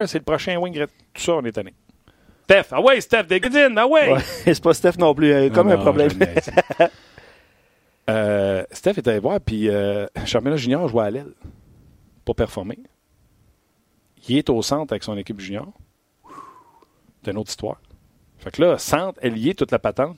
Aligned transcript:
c'est 0.00 0.18
le 0.18 0.24
prochain 0.24 0.58
wing. 0.58 0.74
Tout 0.74 1.22
ça, 1.22 1.34
on 1.34 1.44
est 1.44 1.52
tanné. 1.52 1.72
Steph, 2.44 2.64
ah 2.72 2.80
ouais, 2.80 3.00
Steph, 3.00 3.24
des 3.24 3.40
ah 3.76 3.86
ouais! 3.86 4.12
ouais 4.12 4.20
c'est 4.20 4.62
pas 4.62 4.74
Steph 4.74 4.98
non 4.98 5.14
plus, 5.14 5.28
il 5.28 5.30
y 5.30 5.46
a 5.46 5.50
comme 5.50 5.70
un 5.70 5.78
problème. 5.78 6.10
euh, 8.10 8.64
Steph 8.70 8.98
est 8.98 9.08
allé 9.08 9.18
voir, 9.18 9.40
puis 9.40 9.70
euh, 9.70 10.06
Championnat 10.26 10.56
Junior 10.56 10.86
jouait 10.88 11.04
à 11.04 11.10
l'aile 11.10 11.32
pour 12.24 12.36
performer. 12.36 12.78
Il 14.28 14.36
est 14.36 14.50
au 14.50 14.60
centre 14.60 14.92
avec 14.92 15.04
son 15.04 15.16
équipe 15.16 15.40
junior. 15.40 15.72
C'est 17.22 17.30
une 17.30 17.38
autre 17.38 17.50
histoire. 17.50 17.80
Fait 18.38 18.50
que 18.50 18.62
là, 18.62 18.78
centre, 18.78 19.18
elle 19.22 19.38
y 19.38 19.50
est 19.50 19.54
toute 19.54 19.70
la 19.70 19.78
patente. 19.78 20.16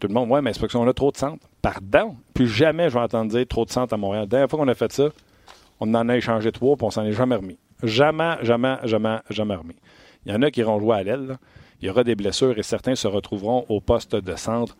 Tout 0.00 0.08
le 0.08 0.14
monde, 0.14 0.30
ouais, 0.30 0.42
mais 0.42 0.52
c'est 0.52 0.60
parce 0.60 0.72
qu'on 0.72 0.86
a 0.86 0.92
trop 0.92 1.10
de 1.10 1.16
centre. 1.16 1.44
Pardon. 1.62 2.16
Plus 2.32 2.48
jamais 2.48 2.90
je 2.90 2.94
vais 2.94 3.00
entendre 3.00 3.30
dire 3.30 3.46
trop 3.48 3.64
de 3.64 3.70
centre 3.70 3.92
à 3.92 3.96
Montréal. 3.96 4.24
La 4.24 4.26
dernière 4.26 4.50
fois 4.50 4.58
qu'on 4.58 4.68
a 4.68 4.74
fait 4.74 4.92
ça, 4.92 5.08
on 5.80 5.92
en 5.94 6.08
a 6.08 6.16
échangé 6.16 6.52
trois, 6.52 6.76
puis 6.76 6.86
on 6.86 6.90
s'en 6.90 7.04
est 7.04 7.12
jamais 7.12 7.36
remis. 7.36 7.58
Jamais, 7.84 8.36
jamais, 8.42 8.76
jamais, 8.84 9.18
jamais 9.30 9.54
remis. 9.54 9.76
Il 10.24 10.32
y 10.32 10.34
en 10.34 10.42
a 10.42 10.50
qui 10.50 10.60
iront 10.60 10.80
jouer 10.80 10.96
à 10.96 11.02
l'aile. 11.02 11.38
Il 11.80 11.86
y 11.86 11.90
aura 11.90 12.02
des 12.02 12.14
blessures 12.14 12.58
et 12.58 12.62
certains 12.62 12.94
se 12.94 13.06
retrouveront 13.06 13.66
au 13.68 13.80
poste 13.80 14.16
de 14.16 14.34
centre 14.36 14.76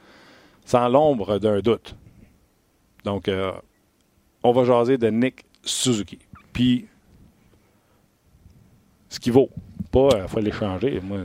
sans 0.64 0.88
l'ombre 0.88 1.38
d'un 1.38 1.60
doute. 1.60 1.94
Donc, 3.04 3.28
euh, 3.28 3.52
on 4.42 4.52
va 4.52 4.64
jaser 4.64 4.96
de 4.96 5.08
Nick 5.08 5.44
Suzuki. 5.62 6.18
Puis, 6.52 6.86
ce 9.10 9.20
qui 9.20 9.30
vaut. 9.30 9.50
Pas, 9.92 10.08
il 10.22 10.28
faut 10.28 10.40
l'échanger. 10.40 11.00
Moi. 11.02 11.18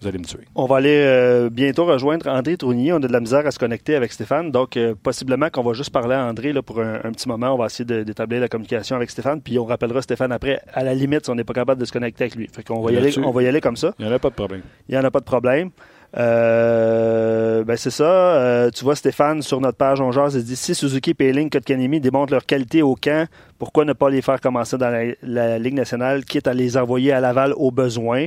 Vous 0.00 0.06
allez 0.06 0.18
me 0.18 0.24
tuer. 0.24 0.40
On 0.54 0.66
va 0.66 0.76
aller 0.76 1.02
euh, 1.04 1.50
bientôt 1.50 1.84
rejoindre 1.84 2.28
André 2.28 2.56
Tournier. 2.56 2.92
On 2.92 2.96
a 2.96 3.00
de 3.00 3.12
la 3.12 3.20
misère 3.20 3.44
à 3.46 3.50
se 3.50 3.58
connecter 3.58 3.96
avec 3.96 4.12
Stéphane. 4.12 4.52
Donc, 4.52 4.76
euh, 4.76 4.94
possiblement 5.00 5.50
qu'on 5.50 5.64
va 5.64 5.72
juste 5.72 5.90
parler 5.90 6.14
à 6.14 6.24
André 6.24 6.52
là, 6.52 6.62
pour 6.62 6.80
un, 6.80 7.10
petit 7.12 7.28
moment. 7.28 7.52
On 7.54 7.58
va 7.58 7.66
essayer 7.66 7.84
d'établir 8.04 8.40
la 8.40 8.48
communication 8.48 8.94
avec 8.94 9.10
Stéphane. 9.10 9.40
Puis 9.40 9.58
on 9.58 9.64
rappellera 9.64 10.00
Stéphane 10.00 10.30
après, 10.30 10.60
à 10.72 10.84
la 10.84 10.94
limite, 10.94 11.24
si 11.24 11.30
on 11.30 11.34
n'est 11.34 11.44
pas 11.44 11.52
capable 11.52 11.80
de 11.80 11.84
se 11.84 11.92
connecter 11.92 12.24
avec 12.24 12.36
lui. 12.36 12.48
Fait 12.52 12.62
qu'on 12.62 12.80
va, 12.80 12.92
y 12.92 12.96
aller, 12.96 13.18
on 13.18 13.32
va 13.32 13.42
y 13.42 13.48
aller 13.48 13.60
comme 13.60 13.76
ça. 13.76 13.92
Il 13.98 14.06
n'y 14.06 14.12
en 14.12 14.14
a 14.14 14.20
pas 14.20 14.30
de 14.30 14.34
problème. 14.34 14.62
Il 14.88 14.92
n'y 14.92 15.00
en 15.00 15.04
a 15.04 15.10
pas 15.10 15.20
de 15.20 15.24
problème. 15.24 15.70
Euh, 16.16 17.64
ben 17.64 17.76
c'est 17.76 17.90
ça. 17.90 18.70
tu 18.74 18.84
vois, 18.84 18.94
Stéphane, 18.94 19.42
sur 19.42 19.60
notre 19.60 19.76
page, 19.76 20.00
on 20.00 20.12
jase, 20.12 20.36
il 20.36 20.44
dit 20.44 20.56
si 20.56 20.74
Suzuki, 20.74 21.12
Payling, 21.12 21.50
Kotkanemi 21.50 22.00
démontrent 22.00 22.32
leur 22.32 22.46
qualité 22.46 22.82
au 22.82 22.94
camp, 22.94 23.28
pourquoi 23.58 23.84
ne 23.84 23.92
pas 23.92 24.08
les 24.08 24.22
faire 24.22 24.40
commencer 24.40 24.78
dans 24.78 24.90
la, 24.90 25.12
la 25.22 25.58
Ligue 25.58 25.74
nationale, 25.74 26.24
quitte 26.24 26.46
à 26.46 26.54
les 26.54 26.76
envoyer 26.76 27.12
à 27.12 27.20
Laval 27.20 27.52
au 27.56 27.70
besoin? 27.72 28.26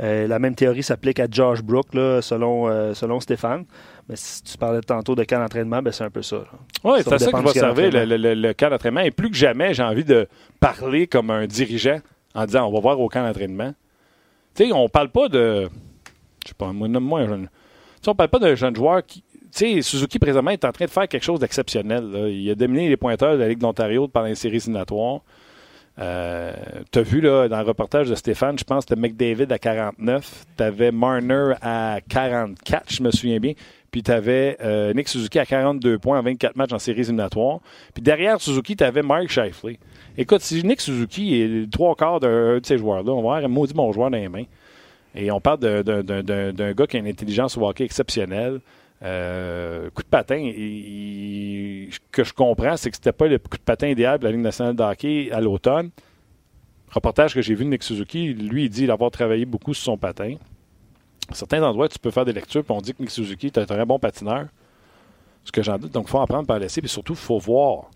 Euh, 0.00 0.26
la 0.26 0.38
même 0.38 0.54
théorie 0.54 0.82
s'applique 0.82 1.20
à 1.20 1.26
Josh 1.30 1.62
Brook, 1.62 1.88
selon, 2.20 2.68
euh, 2.68 2.92
selon 2.92 3.18
Stéphane. 3.20 3.64
Mais 4.08 4.16
si 4.16 4.42
tu 4.42 4.58
parlais 4.58 4.80
tantôt 4.82 5.14
de 5.14 5.24
camp 5.24 5.38
d'entraînement, 5.38 5.80
ben 5.82 5.92
c'est 5.92 6.04
un 6.04 6.10
peu 6.10 6.22
ça. 6.22 6.44
Oui, 6.84 6.98
c'est 7.02 7.18
ça 7.18 7.32
qui 7.32 7.42
va 7.42 7.52
servir 7.52 7.90
le, 7.92 8.34
le, 8.34 8.52
camp 8.52 8.70
d'entraînement. 8.70 9.00
Et 9.00 9.10
plus 9.10 9.30
que 9.30 9.36
jamais, 9.36 9.74
j'ai 9.74 9.82
envie 9.82 10.04
de 10.04 10.28
parler 10.60 11.06
comme 11.06 11.30
un 11.30 11.46
dirigeant 11.46 12.00
en 12.34 12.44
disant 12.44 12.66
on 12.68 12.72
va 12.72 12.80
voir 12.80 13.00
au 13.00 13.08
camp 13.08 13.26
d'entraînement. 13.26 13.72
Tu 14.54 14.66
sais, 14.66 14.72
on 14.72 14.88
parle 14.88 15.08
pas 15.08 15.28
de. 15.28 15.68
Je 16.44 16.48
sais 16.48 16.54
pas, 16.56 16.72
moi, 16.72 16.88
moi 16.88 17.20
un 17.20 17.28
jeune. 17.28 17.48
on 18.06 18.14
parle 18.14 18.30
pas 18.30 18.38
d'un 18.38 18.54
jeune 18.54 18.76
joueur 18.76 19.04
qui. 19.04 19.22
Tu 19.52 19.76
sais, 19.76 19.82
Suzuki, 19.82 20.18
présentement, 20.18 20.50
est 20.50 20.64
en 20.66 20.72
train 20.72 20.84
de 20.84 20.90
faire 20.90 21.08
quelque 21.08 21.24
chose 21.24 21.40
d'exceptionnel. 21.40 22.28
Il 22.30 22.50
a 22.50 22.54
dominé 22.54 22.90
les 22.90 22.96
pointeurs 22.98 23.34
de 23.34 23.38
la 23.38 23.48
Ligue 23.48 23.58
d'Ontario 23.58 24.06
pendant 24.06 24.26
les 24.26 24.34
séries 24.34 24.56
éliminatoires. 24.56 25.20
Euh, 25.98 26.52
tu 26.92 26.98
as 26.98 27.02
vu 27.02 27.20
là, 27.20 27.48
dans 27.48 27.58
le 27.58 27.64
reportage 27.64 28.08
de 28.08 28.14
Stéphane, 28.14 28.58
je 28.58 28.64
pense 28.64 28.84
que 28.84 28.94
McDavid 28.94 29.50
à 29.50 29.58
49, 29.58 30.44
tu 30.56 30.62
avais 30.62 30.92
Marner 30.92 31.54
à 31.62 32.00
44, 32.08 32.92
je 32.92 33.02
me 33.02 33.10
souviens 33.10 33.38
bien, 33.38 33.54
puis 33.90 34.02
tu 34.02 34.10
avais 34.10 34.58
euh, 34.62 34.92
Nick 34.92 35.08
Suzuki 35.08 35.38
à 35.38 35.46
42 35.46 35.98
points 35.98 36.18
en 36.18 36.22
24 36.22 36.56
matchs 36.56 36.72
en 36.72 36.78
séries 36.78 37.00
éliminatoires. 37.00 37.60
Puis 37.94 38.02
derrière 38.02 38.40
Suzuki, 38.40 38.76
tu 38.76 38.84
avais 38.84 39.02
Mark 39.02 39.28
Shifley. 39.28 39.78
Écoute, 40.18 40.42
si 40.42 40.62
Nick 40.64 40.82
Suzuki 40.82 41.40
est 41.40 41.72
trois 41.72 41.94
quarts 41.94 42.20
d'un 42.20 42.58
de 42.58 42.66
ces 42.66 42.76
joueurs-là, 42.76 43.12
on 43.12 43.22
va 43.22 43.36
avoir 43.36 43.44
un 43.44 43.48
maudit 43.48 43.72
bon 43.72 43.90
joueur 43.92 44.10
dans 44.10 44.18
les 44.18 44.28
mains. 44.28 44.44
Et 45.14 45.30
on 45.30 45.40
parle 45.40 45.60
d'un 45.60 46.72
gars 46.72 46.86
qui 46.86 46.96
a 46.98 47.00
une 47.00 47.06
intelligence 47.06 47.56
au 47.56 47.66
hockey 47.66 47.84
exceptionnelle. 47.84 48.60
Euh, 49.02 49.90
coup 49.90 50.02
de 50.02 50.08
patin, 50.08 50.36
ce 50.36 51.98
que 52.10 52.24
je 52.24 52.32
comprends, 52.32 52.76
c'est 52.76 52.90
que 52.90 52.96
c'était 52.96 53.12
pas 53.12 53.26
le 53.26 53.38
coup 53.38 53.58
de 53.58 53.62
patin 53.62 53.88
idéal 53.88 54.18
de 54.18 54.24
la 54.24 54.30
Ligue 54.30 54.40
nationale 54.40 54.74
de 54.74 55.32
à 55.32 55.40
l'automne. 55.40 55.90
Reportage 56.90 57.34
que 57.34 57.42
j'ai 57.42 57.54
vu 57.54 57.64
de 57.64 57.70
Nick 57.70 57.82
Suzuki, 57.82 58.32
lui, 58.32 58.64
il 58.64 58.70
dit 58.70 58.90
avoir 58.90 59.10
travaillé 59.10 59.44
beaucoup 59.44 59.74
sur 59.74 59.84
son 59.84 59.98
patin. 59.98 60.36
Certains 61.32 61.62
endroits, 61.62 61.88
tu 61.88 61.98
peux 61.98 62.10
faire 62.10 62.24
des 62.24 62.32
lectures, 62.32 62.64
puis 62.64 62.72
on 62.74 62.80
dit 62.80 62.94
que 62.94 63.02
Nick 63.02 63.10
Suzuki 63.10 63.46
est 63.46 63.58
un 63.58 63.66
très 63.66 63.84
bon 63.84 63.98
patineur. 63.98 64.46
Ce 65.44 65.52
que 65.52 65.62
j'en 65.62 65.78
doute. 65.78 65.92
Donc, 65.92 66.06
il 66.06 66.10
faut 66.10 66.20
apprendre 66.20 66.46
par 66.46 66.58
laisser, 66.58 66.80
puis 66.80 66.88
surtout, 66.88 67.12
il 67.12 67.18
faut 67.18 67.38
voir 67.38 67.90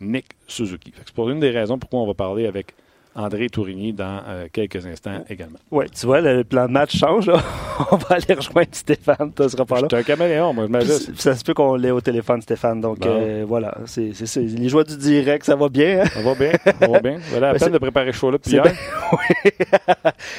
Nick 0.00 0.26
Suzuki. 0.46 0.92
C'est 0.96 1.14
pour 1.14 1.30
une 1.30 1.40
des 1.40 1.50
raisons 1.50 1.78
pourquoi 1.78 2.00
on 2.00 2.06
va 2.06 2.14
parler 2.14 2.46
avec 2.46 2.74
André 3.20 3.48
Tourigny 3.48 3.92
dans 3.92 4.22
euh, 4.26 4.46
quelques 4.52 4.84
instants 4.86 5.24
également. 5.28 5.58
Oui, 5.70 5.86
tu 5.90 6.06
vois, 6.06 6.20
le 6.20 6.44
plan 6.44 6.66
de 6.66 6.72
match 6.72 6.96
change. 6.96 7.28
On 7.90 7.96
va 7.96 8.16
aller 8.16 8.34
rejoindre 8.34 8.68
Stéphane. 8.72 9.32
Tu 9.34 9.48
seras 9.48 9.64
pas 9.64 9.80
là. 9.80 9.88
Je 9.90 9.96
un 9.96 10.02
caméléon, 10.02 10.52
moi, 10.52 10.66
je 10.66 10.70
m'ajuste. 10.70 11.20
Ça 11.20 11.34
se 11.34 11.44
peut 11.44 11.54
qu'on 11.54 11.74
l'ait 11.76 11.90
au 11.90 12.00
téléphone, 12.00 12.40
Stéphane. 12.42 12.80
Donc, 12.80 13.04
euh, 13.04 13.44
voilà. 13.46 13.76
C'est, 13.86 14.12
les 14.36 14.68
joies 14.68 14.84
du 14.84 14.96
direct, 14.96 15.44
ça 15.44 15.56
va 15.56 15.68
bien. 15.68 16.02
Hein? 16.02 16.06
Ça 16.06 16.22
va 16.22 16.34
bien. 16.34 16.52
Ça 16.64 16.86
va 16.86 17.00
bien. 17.00 17.18
Voilà, 17.30 17.52
la 17.52 17.58
peine 17.58 17.72
de 17.72 17.78
préparer 17.78 18.12
chaud 18.12 18.30
là 18.30 18.38
depuis 18.38 18.52
hier. 18.52 18.64
oui. 18.64 19.50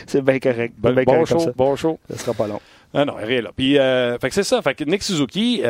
c'est 0.05 0.21
bien 0.21 0.39
correct. 0.39 0.73
bon, 0.77 0.93
correct 1.05 1.27
show, 1.27 1.39
ça. 1.39 1.51
bon 1.55 1.75
show. 1.75 1.99
Ça 2.09 2.17
sera 2.17 2.33
pas 2.33 2.47
long. 2.47 2.59
Ah 2.93 3.05
non, 3.05 3.13
rien 3.15 3.41
là. 3.41 3.51
Puis, 3.55 3.77
euh, 3.77 4.17
fait 4.19 4.29
que 4.29 4.35
c'est 4.35 4.43
ça. 4.43 4.61
Fait 4.61 4.75
que 4.75 4.83
Nick 4.83 5.03
Suzuki, 5.03 5.61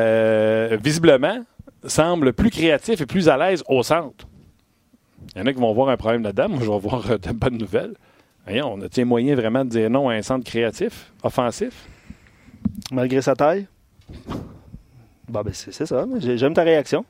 visiblement, 0.81 1.43
semble 1.85 2.33
plus 2.33 2.49
créatif 2.49 3.01
et 3.01 3.05
plus 3.05 3.29
à 3.29 3.37
l'aise 3.37 3.63
au 3.67 3.83
centre. 3.83 4.25
Il 5.35 5.39
y 5.39 5.41
en 5.41 5.45
a 5.45 5.53
qui 5.53 5.59
vont 5.59 5.73
voir 5.73 5.89
un 5.89 5.97
problème 5.97 6.23
là-dedans. 6.23 6.49
Moi, 6.49 6.59
je 6.61 6.69
vais 6.69 6.79
voir 6.79 7.09
euh, 7.11 7.17
de 7.17 7.31
bonnes 7.31 7.57
nouvelles. 7.57 7.93
on 8.47 8.81
a-t-il 8.81 9.05
moyen 9.05 9.35
vraiment 9.35 9.63
de 9.63 9.69
dire 9.69 9.89
non 9.89 10.09
à 10.09 10.13
un 10.13 10.21
centre 10.21 10.45
créatif, 10.45 11.11
offensif? 11.23 11.87
Malgré 12.91 13.21
sa 13.21 13.35
taille? 13.35 13.67
Bon, 15.29 15.41
ben, 15.41 15.53
c'est 15.53 15.85
ça. 15.85 16.05
J'aime 16.19 16.53
ta 16.53 16.63
réaction. 16.63 17.05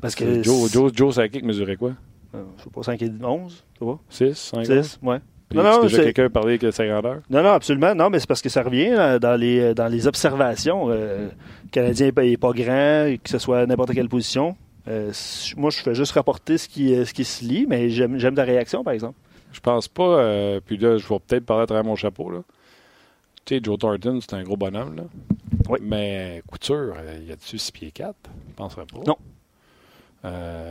Parce 0.00 0.14
que. 0.14 0.42
Joe, 0.42 0.70
Joe, 0.70 0.92
Joe 0.94 1.14
Sakic 1.14 1.44
mesurait 1.44 1.76
quoi? 1.76 1.92
Euh, 2.34 2.42
je 2.58 2.64
sais 2.64 2.70
pas, 2.70 2.82
5 2.82 3.02
et 3.02 3.10
11, 3.22 3.64
tu 3.78 3.84
vois? 3.84 4.00
6, 4.08 4.34
5 4.34 4.66
6, 4.66 4.98
ouais. 5.02 5.18
Puis 5.48 5.58
non, 5.58 5.64
non, 5.64 5.82
déjà 5.82 6.02
quelqu'un 6.02 6.30
parlé 6.30 6.58
que 6.58 6.70
50 6.70 7.04
heures? 7.04 7.20
Non, 7.28 7.42
non, 7.42 7.50
absolument. 7.50 7.94
Non, 7.94 8.08
mais 8.08 8.18
c'est 8.18 8.26
parce 8.26 8.40
que 8.40 8.48
ça 8.48 8.62
revient 8.62 9.18
dans, 9.20 9.38
les, 9.38 9.74
dans 9.74 9.88
les 9.88 10.06
observations. 10.06 10.86
Euh, 10.88 11.28
le 11.28 11.70
Canadien 11.70 12.10
n'est 12.16 12.36
pas, 12.38 12.52
grand, 12.52 13.14
que 13.22 13.28
ce 13.28 13.38
soit 13.38 13.60
à 13.60 13.66
n'importe 13.66 13.92
quelle 13.92 14.08
position. 14.08 14.56
Euh, 14.88 15.12
moi, 15.56 15.70
je 15.70 15.78
fais 15.78 15.94
juste 15.94 16.12
rapporter 16.12 16.58
ce 16.58 16.68
qui, 16.68 16.94
euh, 16.94 17.04
ce 17.04 17.12
qui 17.14 17.24
se 17.24 17.44
lit, 17.44 17.66
mais 17.66 17.88
j'aime 17.90 18.34
ta 18.34 18.44
réaction, 18.44 18.82
par 18.82 18.92
exemple. 18.92 19.18
Je 19.52 19.60
pense 19.60 19.88
pas. 19.88 20.02
Euh, 20.02 20.60
puis 20.64 20.76
là, 20.76 20.98
je 20.98 21.06
vais 21.06 21.18
peut-être 21.20 21.44
parler 21.44 21.64
à 21.64 21.66
travers 21.66 21.84
mon 21.84 21.96
chapeau. 21.96 22.30
Là. 22.30 22.42
Tu 23.44 23.56
sais, 23.56 23.60
Joe 23.62 23.78
Thornton, 23.78 24.20
c'est 24.20 24.34
un 24.34 24.42
gros 24.42 24.56
bonhomme. 24.56 24.96
Là. 24.96 25.04
Oui. 25.68 25.78
Mais 25.82 26.42
Couture, 26.46 26.94
il 27.20 27.28
y 27.28 27.32
a-tu 27.32 27.58
6 27.58 27.70
pieds 27.70 27.90
4 27.90 28.16
Je 28.48 28.54
penserais 28.54 28.86
pas. 28.86 29.00
Non. 29.06 29.16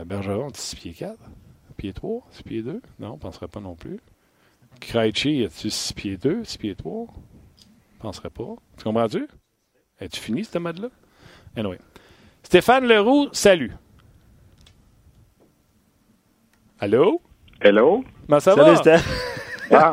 Bergeron, 0.06 0.48
6 0.54 0.76
pieds 0.76 0.94
4 0.94 1.18
Pied 1.76 1.92
3 1.92 2.22
6 2.30 2.42
pieds 2.42 2.62
2 2.62 2.80
Non, 3.00 3.14
je 3.16 3.20
penserais 3.20 3.48
pas 3.48 3.60
non 3.60 3.74
plus. 3.74 4.00
Krejci, 4.80 5.38
y 5.38 5.44
a-tu 5.44 5.70
6 5.70 5.92
pieds 5.92 6.16
2 6.16 6.44
6 6.44 6.58
pieds 6.58 6.74
3 6.74 7.06
Je 7.94 7.98
penserais 8.00 8.30
pas. 8.30 8.54
Tu 8.78 8.84
comprends-tu? 8.84 9.28
As-tu 10.00 10.20
fini, 10.20 10.44
cette 10.44 10.56
mode-là? 10.56 10.88
Anyway. 11.56 11.78
Stéphane 12.42 12.86
Leroux, 12.86 13.28
salut. 13.32 13.72
Allô? 16.82 17.20
Hello? 17.60 18.02
Comment 18.26 18.40
ça 18.40 18.56
va? 18.56 18.74
Ah, 19.70 19.92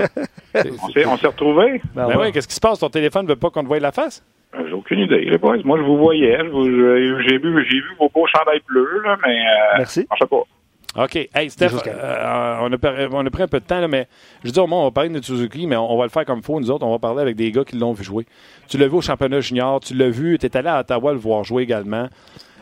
on 0.55 1.17
s'est 1.17 1.27
retrouvés? 1.27 1.83
Ben, 1.93 2.07
ben 2.07 2.19
oui, 2.19 2.31
qu'est-ce 2.31 2.47
qui 2.47 2.55
se 2.55 2.59
passe? 2.59 2.79
Ton 2.79 2.89
téléphone 2.89 3.25
ne 3.25 3.29
veut 3.29 3.35
pas 3.35 3.51
qu'on 3.51 3.61
te 3.61 3.67
voie 3.67 3.79
la 3.79 3.91
face? 3.91 4.25
Ben, 4.51 4.65
j'ai 4.65 4.73
aucune 4.73 4.97
idée. 4.97 5.37
Moi, 5.39 5.77
je 5.77 5.83
vous 5.83 5.97
voyais. 5.99 6.39
J'ai 6.39 7.37
vu, 7.37 7.63
vu 7.63 7.83
vos 7.99 8.09
beaux 8.09 8.25
chandails 8.25 8.63
bleus, 8.67 9.03
là, 9.05 9.17
mais 9.23 9.37
euh, 9.37 9.77
Merci. 9.77 10.07
je 10.11 10.17
sais 10.17 10.27
pas. 10.27 11.03
OK. 11.03 11.29
Hey, 11.35 11.51
Steph, 11.51 11.73
euh, 11.85 12.57
on, 12.61 12.73
a, 12.73 13.07
on, 13.11 13.23
a, 13.23 13.29
pris 13.29 13.43
un 13.43 13.47
peu 13.47 13.59
de 13.59 13.65
temps, 13.65 13.81
là, 13.81 13.87
mais 13.87 14.07
je 14.43 14.49
dis 14.49 14.59
au 14.59 14.65
monde, 14.65 14.81
on 14.81 14.85
va 14.85 14.91
parler 14.91 15.09
de 15.09 15.23
Suzuki, 15.23 15.67
mais 15.67 15.75
on, 15.75 15.95
va 15.95 16.05
le 16.05 16.09
faire 16.09 16.25
comme 16.25 16.39
il 16.39 16.43
faut. 16.43 16.59
Nous 16.59 16.71
autres, 16.71 16.87
on 16.87 16.91
va 16.91 16.97
parler 16.97 17.21
avec 17.21 17.35
des 17.35 17.51
gars 17.51 17.63
qui 17.63 17.77
l'ont 17.77 17.93
vu 17.93 18.03
jouer. 18.03 18.25
Tu 18.67 18.79
l'as 18.79 18.87
vu 18.87 18.95
au 18.95 19.01
championnat 19.01 19.41
junior, 19.41 19.79
tu 19.79 19.93
l'as 19.93 20.09
vu, 20.09 20.39
tu 20.39 20.47
es 20.47 20.57
allé 20.57 20.69
à 20.69 20.79
Ottawa 20.79 21.13
le 21.13 21.19
voir 21.19 21.43
jouer 21.43 21.61
également. 21.61 22.09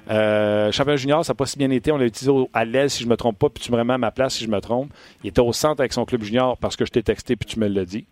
Euh, 0.09 0.71
championnat 0.71 0.97
junior, 0.97 1.25
ça 1.25 1.33
n'a 1.33 1.35
pas 1.35 1.45
si 1.45 1.57
bien 1.57 1.69
été. 1.69 1.91
On 1.91 1.97
l'a 1.97 2.05
utilisé 2.05 2.31
à 2.53 2.65
l'aise, 2.65 2.93
si 2.93 3.03
je 3.03 3.07
ne 3.07 3.11
me 3.11 3.17
trompe 3.17 3.37
pas, 3.37 3.49
puis 3.49 3.63
tu 3.63 3.71
me 3.71 3.77
remets 3.77 3.93
à 3.93 3.97
ma 3.97 4.11
place 4.11 4.35
si 4.35 4.45
je 4.45 4.49
me 4.49 4.59
trompe. 4.59 4.89
Il 5.23 5.29
était 5.29 5.41
au 5.41 5.53
centre 5.53 5.81
avec 5.81 5.93
son 5.93 6.05
club 6.05 6.23
junior 6.23 6.57
parce 6.57 6.75
que 6.75 6.85
je 6.85 6.91
t'ai 6.91 7.03
texté, 7.03 7.35
puis 7.35 7.47
tu 7.47 7.59
me 7.59 7.67
l'as 7.67 7.85
dit. 7.85 8.05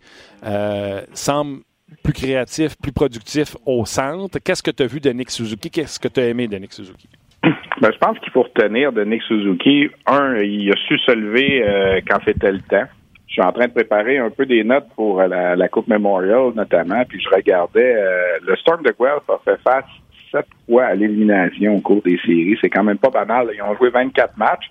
Euh, 0.44 1.00
semble 1.12 1.60
plus 2.02 2.12
créatif, 2.12 2.76
plus 2.80 2.92
productif 2.92 3.56
au 3.64 3.84
centre. 3.86 4.38
Qu'est-ce 4.38 4.62
que 4.62 4.70
tu 4.70 4.82
as 4.82 4.86
vu 4.86 5.00
de 5.00 5.10
Nick 5.10 5.30
Suzuki? 5.30 5.70
Qu'est-ce 5.70 5.98
que 5.98 6.08
tu 6.08 6.20
as 6.20 6.28
aimé 6.28 6.48
de 6.48 6.56
Nick 6.56 6.72
Suzuki? 6.72 7.08
Ben, 7.78 7.92
je 7.92 7.98
pense 7.98 8.18
qu'il 8.20 8.32
faut 8.32 8.44
retenir 8.44 8.90
de 8.90 9.04
Nick 9.04 9.20
Suzuki, 9.24 9.90
un, 10.06 10.36
il 10.36 10.72
a 10.72 10.76
su 10.88 10.98
se 10.98 11.12
lever 11.12 11.62
euh, 11.62 12.00
quand 12.08 12.18
c'était 12.24 12.50
le 12.50 12.60
temps. 12.60 12.86
Je 13.26 13.32
suis 13.34 13.42
en 13.42 13.52
train 13.52 13.66
de 13.66 13.72
préparer 13.72 14.16
un 14.16 14.30
peu 14.30 14.46
des 14.46 14.64
notes 14.64 14.86
pour 14.96 15.20
la, 15.20 15.68
Coupe 15.68 15.86
Memorial, 15.86 16.52
notamment, 16.54 17.04
puis 17.06 17.20
je 17.20 17.28
regardais 17.28 17.94
le 18.40 18.56
Storm 18.56 18.82
de 18.82 18.94
Guelph 18.98 19.28
a 19.28 19.38
fait 19.44 19.60
face 19.62 19.84
sept 20.30 20.46
fois 20.66 20.84
à 20.84 20.94
l'élimination 20.94 21.76
au 21.76 21.80
cours 21.80 22.02
des 22.02 22.18
séries. 22.18 22.58
C'est 22.60 22.70
quand 22.70 22.84
même 22.84 22.98
pas 22.98 23.10
banal. 23.10 23.50
Ils 23.54 23.62
ont 23.62 23.74
joué 23.76 23.90
24 23.90 24.36
matchs. 24.36 24.70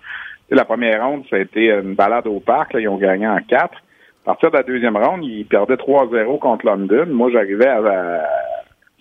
la 0.50 0.66
première 0.66 1.06
ronde, 1.06 1.24
ça 1.30 1.38
a 1.38 1.40
été 1.40 1.72
une 1.72 1.96
balade 1.96 2.28
au 2.28 2.40
parc. 2.40 2.76
Ils 2.80 2.88
ont 2.88 2.98
gagné 2.98 3.28
en 3.28 3.40
quatre. 3.40 3.78
À 4.24 4.34
partir 4.34 4.50
de 4.50 4.58
la 4.58 4.64
deuxième 4.64 4.98
ronde, 4.98 5.24
ils 5.24 5.46
perdaient 5.46 5.76
3-0 5.76 6.40
contre 6.40 6.66
London. 6.66 7.06
Moi, 7.10 7.30
j'arrivais 7.32 7.68
à, 7.68 8.26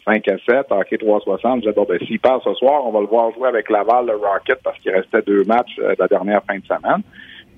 5 0.05 0.29
à 0.29 0.37
7, 0.47 0.67
hockey 0.71 0.99
360. 0.99 1.57
Je 1.57 1.61
disais, 1.61 1.73
bon, 1.73 1.87
ben, 1.89 1.99
s'il 2.07 2.21
passe 2.21 2.43
ce 2.45 2.53
soir, 2.55 2.87
on 2.87 2.93
va 2.93 3.01
le 3.01 3.07
voir 3.07 3.33
jouer 3.33 3.49
avec 3.49 3.71
Laval, 3.71 4.07
le 4.07 4.17
Rocket, 4.17 4.59
parce 4.63 4.79
qu'il 4.81 4.93
restait 4.93 5.23
deux 5.23 5.45
matchs 5.45 5.79
euh, 5.79 5.95
la 5.99 6.07
dernière 6.09 6.43
fin 6.45 6.59
de 6.59 6.65
semaine. 6.65 7.03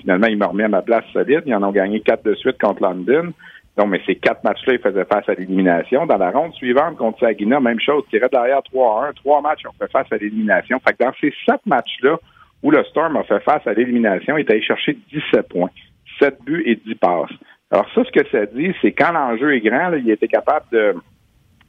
Finalement, 0.01 0.29
il 0.29 0.37
m'a 0.37 0.47
remis 0.47 0.63
à 0.63 0.69
ma 0.69 0.83
place 0.83 1.05
solide. 1.13 1.43
Ils 1.47 1.55
en 1.55 1.63
ont 1.65 1.73
gagné 1.73 2.01
quatre 2.01 2.25
de 2.25 2.35
suite 2.35 2.61
contre 2.61 2.83
London. 2.83 3.33
Donc, 3.77 3.89
mais 3.89 4.01
ces 4.07 4.17
quatre 4.17 4.43
matchs-là, 4.43 4.75
ils 4.75 4.81
faisaient 4.81 5.05
face 5.05 5.29
à 5.29 5.35
l'élimination. 5.35 6.07
Dans 6.07 6.17
la 6.17 6.31
ronde 6.31 6.55
suivante 6.55 6.97
contre 6.97 7.21
Sagina, 7.21 7.61
même 7.61 7.81
chose, 7.81 8.05
tirait 8.09 8.29
derrière 8.33 8.63
3 8.63 9.09
1. 9.09 9.13
Trois 9.15 9.43
matchs, 9.43 9.67
ont 9.67 9.75
fait 9.79 9.91
face 9.91 10.11
à 10.11 10.17
l'élimination. 10.17 10.81
Fait 10.81 10.95
que 10.95 11.05
dans 11.05 11.13
ces 11.21 11.33
sept 11.45 11.61
matchs-là, 11.67 12.17
où 12.63 12.71
le 12.71 12.83
Storm 12.85 13.17
a 13.17 13.23
fait 13.25 13.41
face 13.41 13.67
à 13.67 13.75
l'élimination, 13.75 14.39
il 14.39 14.47
est 14.47 14.51
allé 14.51 14.63
chercher 14.63 14.97
17 15.13 15.49
points, 15.49 15.71
7 16.19 16.39
buts 16.45 16.63
et 16.65 16.77
10 16.77 16.95
passes. 16.95 17.31
Alors 17.71 17.87
ça, 17.95 18.03
ce 18.05 18.11
que 18.11 18.27
ça 18.31 18.47
dit, 18.47 18.73
c'est 18.81 18.93
quand 18.93 19.13
l'enjeu 19.13 19.55
est 19.55 19.61
grand, 19.61 19.93
il 19.93 20.09
était 20.09 20.29
capable 20.29 20.67
de, 20.73 20.95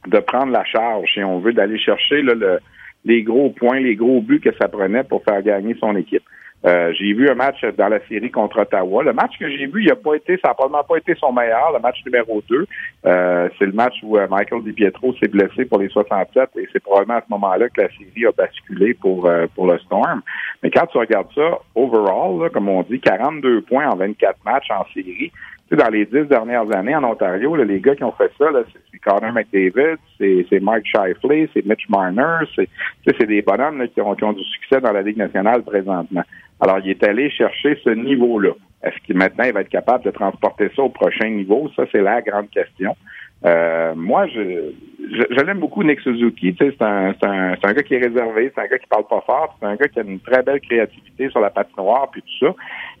de 0.06 0.18
prendre 0.20 0.52
la 0.52 0.64
charge, 0.64 1.12
si 1.12 1.22
on 1.22 1.40
veut, 1.40 1.52
d'aller 1.52 1.78
chercher 1.78 2.22
le, 2.22 2.60
les 3.04 3.22
gros 3.22 3.50
points, 3.50 3.80
les 3.80 3.96
gros 3.96 4.22
buts 4.22 4.40
que 4.40 4.54
ça 4.60 4.68
prenait 4.68 5.04
pour 5.04 5.22
faire 5.24 5.42
gagner 5.42 5.76
son 5.78 5.94
équipe. 5.96 6.22
Euh, 6.66 6.92
j'ai 6.98 7.12
vu 7.12 7.28
un 7.30 7.34
match 7.34 7.64
dans 7.76 7.88
la 7.88 8.00
série 8.08 8.30
contre 8.30 8.60
Ottawa. 8.60 9.04
Le 9.04 9.12
match 9.12 9.38
que 9.38 9.48
j'ai 9.48 9.66
vu, 9.66 9.84
il 9.84 9.90
a 9.92 9.96
pas 9.96 10.14
été, 10.14 10.38
ça 10.42 10.48
n'a 10.48 10.54
probablement 10.54 10.82
pas 10.82 10.96
été 10.96 11.14
son 11.14 11.32
meilleur, 11.32 11.72
le 11.72 11.78
match 11.78 12.04
numéro 12.04 12.42
2. 12.48 12.66
Euh, 13.06 13.48
c'est 13.58 13.66
le 13.66 13.72
match 13.72 13.94
où 14.02 14.16
euh, 14.16 14.26
Michael 14.28 14.64
DiPietro 14.64 15.14
s'est 15.14 15.28
blessé 15.28 15.64
pour 15.66 15.78
les 15.78 15.88
67 15.88 16.50
et 16.56 16.68
c'est 16.72 16.82
probablement 16.82 17.18
à 17.18 17.22
ce 17.22 17.30
moment-là 17.30 17.68
que 17.68 17.82
la 17.82 17.88
série 17.90 18.26
a 18.26 18.32
basculé 18.32 18.94
pour, 18.94 19.30
pour 19.54 19.66
le 19.66 19.78
Storm. 19.78 20.22
Mais 20.62 20.70
quand 20.70 20.86
tu 20.86 20.98
regardes 20.98 21.32
ça, 21.34 21.58
overall, 21.76 22.50
comme 22.50 22.68
on 22.68 22.82
dit, 22.82 23.00
42 23.00 23.62
points 23.62 23.88
en 23.88 23.96
24 23.96 24.38
matchs 24.44 24.70
en 24.70 24.84
série. 24.92 25.30
Tu 25.68 25.76
sais, 25.76 25.82
dans 25.82 25.90
les 25.90 26.06
dix 26.06 26.26
dernières 26.28 26.74
années 26.74 26.96
en 26.96 27.04
Ontario, 27.04 27.54
les 27.56 27.80
gars 27.80 27.94
qui 27.94 28.04
ont 28.04 28.12
fait 28.12 28.30
ça, 28.38 28.46
c'est 28.90 28.98
Connor 29.00 29.32
McDavid, 29.32 29.96
c'est 30.18 30.60
Mike 30.60 30.86
Shifley, 30.86 31.48
c'est 31.52 31.64
Mitch 31.66 31.88
Marner, 31.90 32.46
c'est 32.56 33.26
des 33.26 33.42
bonhommes 33.42 33.86
qui, 33.88 34.00
ont, 34.00 34.14
qui 34.14 34.24
ont 34.24 34.32
du 34.32 34.44
succès 34.44 34.80
dans 34.80 34.92
la 34.92 35.02
Ligue 35.02 35.18
nationale 35.18 35.62
présentement. 35.62 36.22
Alors, 36.60 36.78
il 36.82 36.90
est 36.90 37.04
allé 37.04 37.30
chercher 37.30 37.78
ce 37.84 37.90
niveau-là. 37.90 38.52
Est-ce 38.82 38.96
qu'il 39.04 39.16
maintenant 39.16 39.44
il 39.44 39.52
va 39.52 39.60
être 39.60 39.68
capable 39.68 40.04
de 40.04 40.10
transporter 40.10 40.70
ça 40.74 40.82
au 40.82 40.88
prochain 40.88 41.28
niveau? 41.28 41.70
Ça, 41.76 41.84
c'est 41.92 42.00
la 42.00 42.22
grande 42.22 42.48
question. 42.50 42.96
Euh, 43.44 43.94
moi, 43.94 44.26
je, 44.26 44.72
je, 45.10 45.44
l'aime 45.44 45.60
beaucoup, 45.60 45.84
Nick 45.84 46.00
Suzuki. 46.00 46.54
Tu 46.54 46.64
sais, 46.64 46.74
c'est 46.76 46.84
un, 46.84 47.14
un, 47.22 47.52
un, 47.52 47.72
gars 47.72 47.82
qui 47.82 47.94
est 47.94 48.04
réservé, 48.04 48.50
c'est 48.54 48.60
un 48.60 48.66
gars 48.66 48.78
qui 48.78 48.86
parle 48.88 49.06
pas 49.06 49.22
fort, 49.26 49.56
c'est 49.60 49.66
un 49.66 49.76
gars 49.76 49.86
qui 49.88 50.00
a 50.00 50.02
une 50.02 50.18
très 50.18 50.42
belle 50.42 50.60
créativité 50.60 51.28
sur 51.28 51.40
la 51.40 51.50
patinoire 51.50 52.10
puis 52.10 52.22
tout 52.22 52.46
ça. 52.46 52.54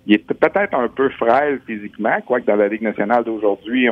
Il 0.08 0.14
est 0.14 0.26
peut-être 0.26 0.74
un 0.74 0.88
peu 0.88 1.10
frêle 1.10 1.60
physiquement, 1.66 2.18
quoique 2.26 2.46
dans 2.46 2.56
la 2.56 2.68
Ligue 2.68 2.82
nationale 2.82 3.24
d'aujourd'hui, 3.24 3.88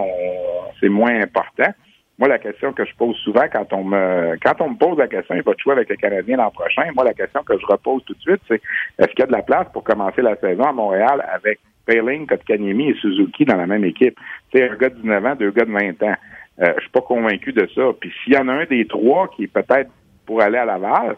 c'est 0.81 0.89
moins 0.89 1.21
important. 1.21 1.71
Moi, 2.19 2.29
la 2.29 2.39
question 2.39 2.73
que 2.73 2.87
je 2.87 2.95
pose 2.97 3.15
souvent 3.17 3.45
quand 3.53 3.71
on 3.75 3.85
me 3.85 4.37
quand 4.43 4.59
on 4.63 4.71
me 4.71 4.77
pose 4.77 4.97
la 4.97 5.09
question, 5.09 5.35
il 5.35 5.43
va 5.43 5.53
jouer 5.59 5.75
avec 5.75 5.91
le 5.91 5.97
Canadien 5.97 6.39
l'an 6.39 6.51
prochain. 6.51 6.85
Moi, 6.95 7.05
la 7.05 7.13
question 7.13 7.43
que 7.43 7.59
je 7.59 7.67
repose 7.67 8.03
tout 8.07 8.15
de 8.15 8.21
suite, 8.21 8.41
c'est 8.49 8.63
est-ce 8.99 9.09
qu'il 9.09 9.21
y 9.21 9.23
a 9.25 9.27
de 9.27 9.33
la 9.33 9.43
place 9.43 9.67
pour 9.75 9.85
commencer 9.85 10.23
la 10.23 10.37
saison 10.37 10.63
à 10.63 10.73
Montréal 10.73 11.23
avec 11.31 11.61
Payling, 11.85 12.27
Kotkaniemi 12.27 12.89
et 12.89 12.95
Suzuki 12.95 13.45
dans 13.45 13.57
la 13.57 13.67
même 13.67 13.85
équipe? 13.85 14.19
C'est 14.51 14.71
un 14.71 14.75
gars 14.77 14.89
de 14.89 14.95
19 14.95 15.27
ans, 15.27 15.35
deux 15.35 15.51
gars 15.51 15.67
de 15.67 15.73
20 15.73 16.03
ans. 16.05 16.17
Euh, 16.61 16.73
je 16.77 16.81
suis 16.81 16.91
pas 16.91 17.03
convaincu 17.03 17.53
de 17.53 17.69
ça. 17.75 17.83
Puis 18.01 18.11
s'il 18.25 18.33
y 18.33 18.39
en 18.39 18.49
a 18.49 18.55
un 18.55 18.65
des 18.65 18.87
trois 18.87 19.29
qui 19.37 19.45
est 19.45 19.53
peut-être 19.53 19.91
pour 20.25 20.41
aller 20.41 20.57
à 20.57 20.65
Laval, 20.65 21.17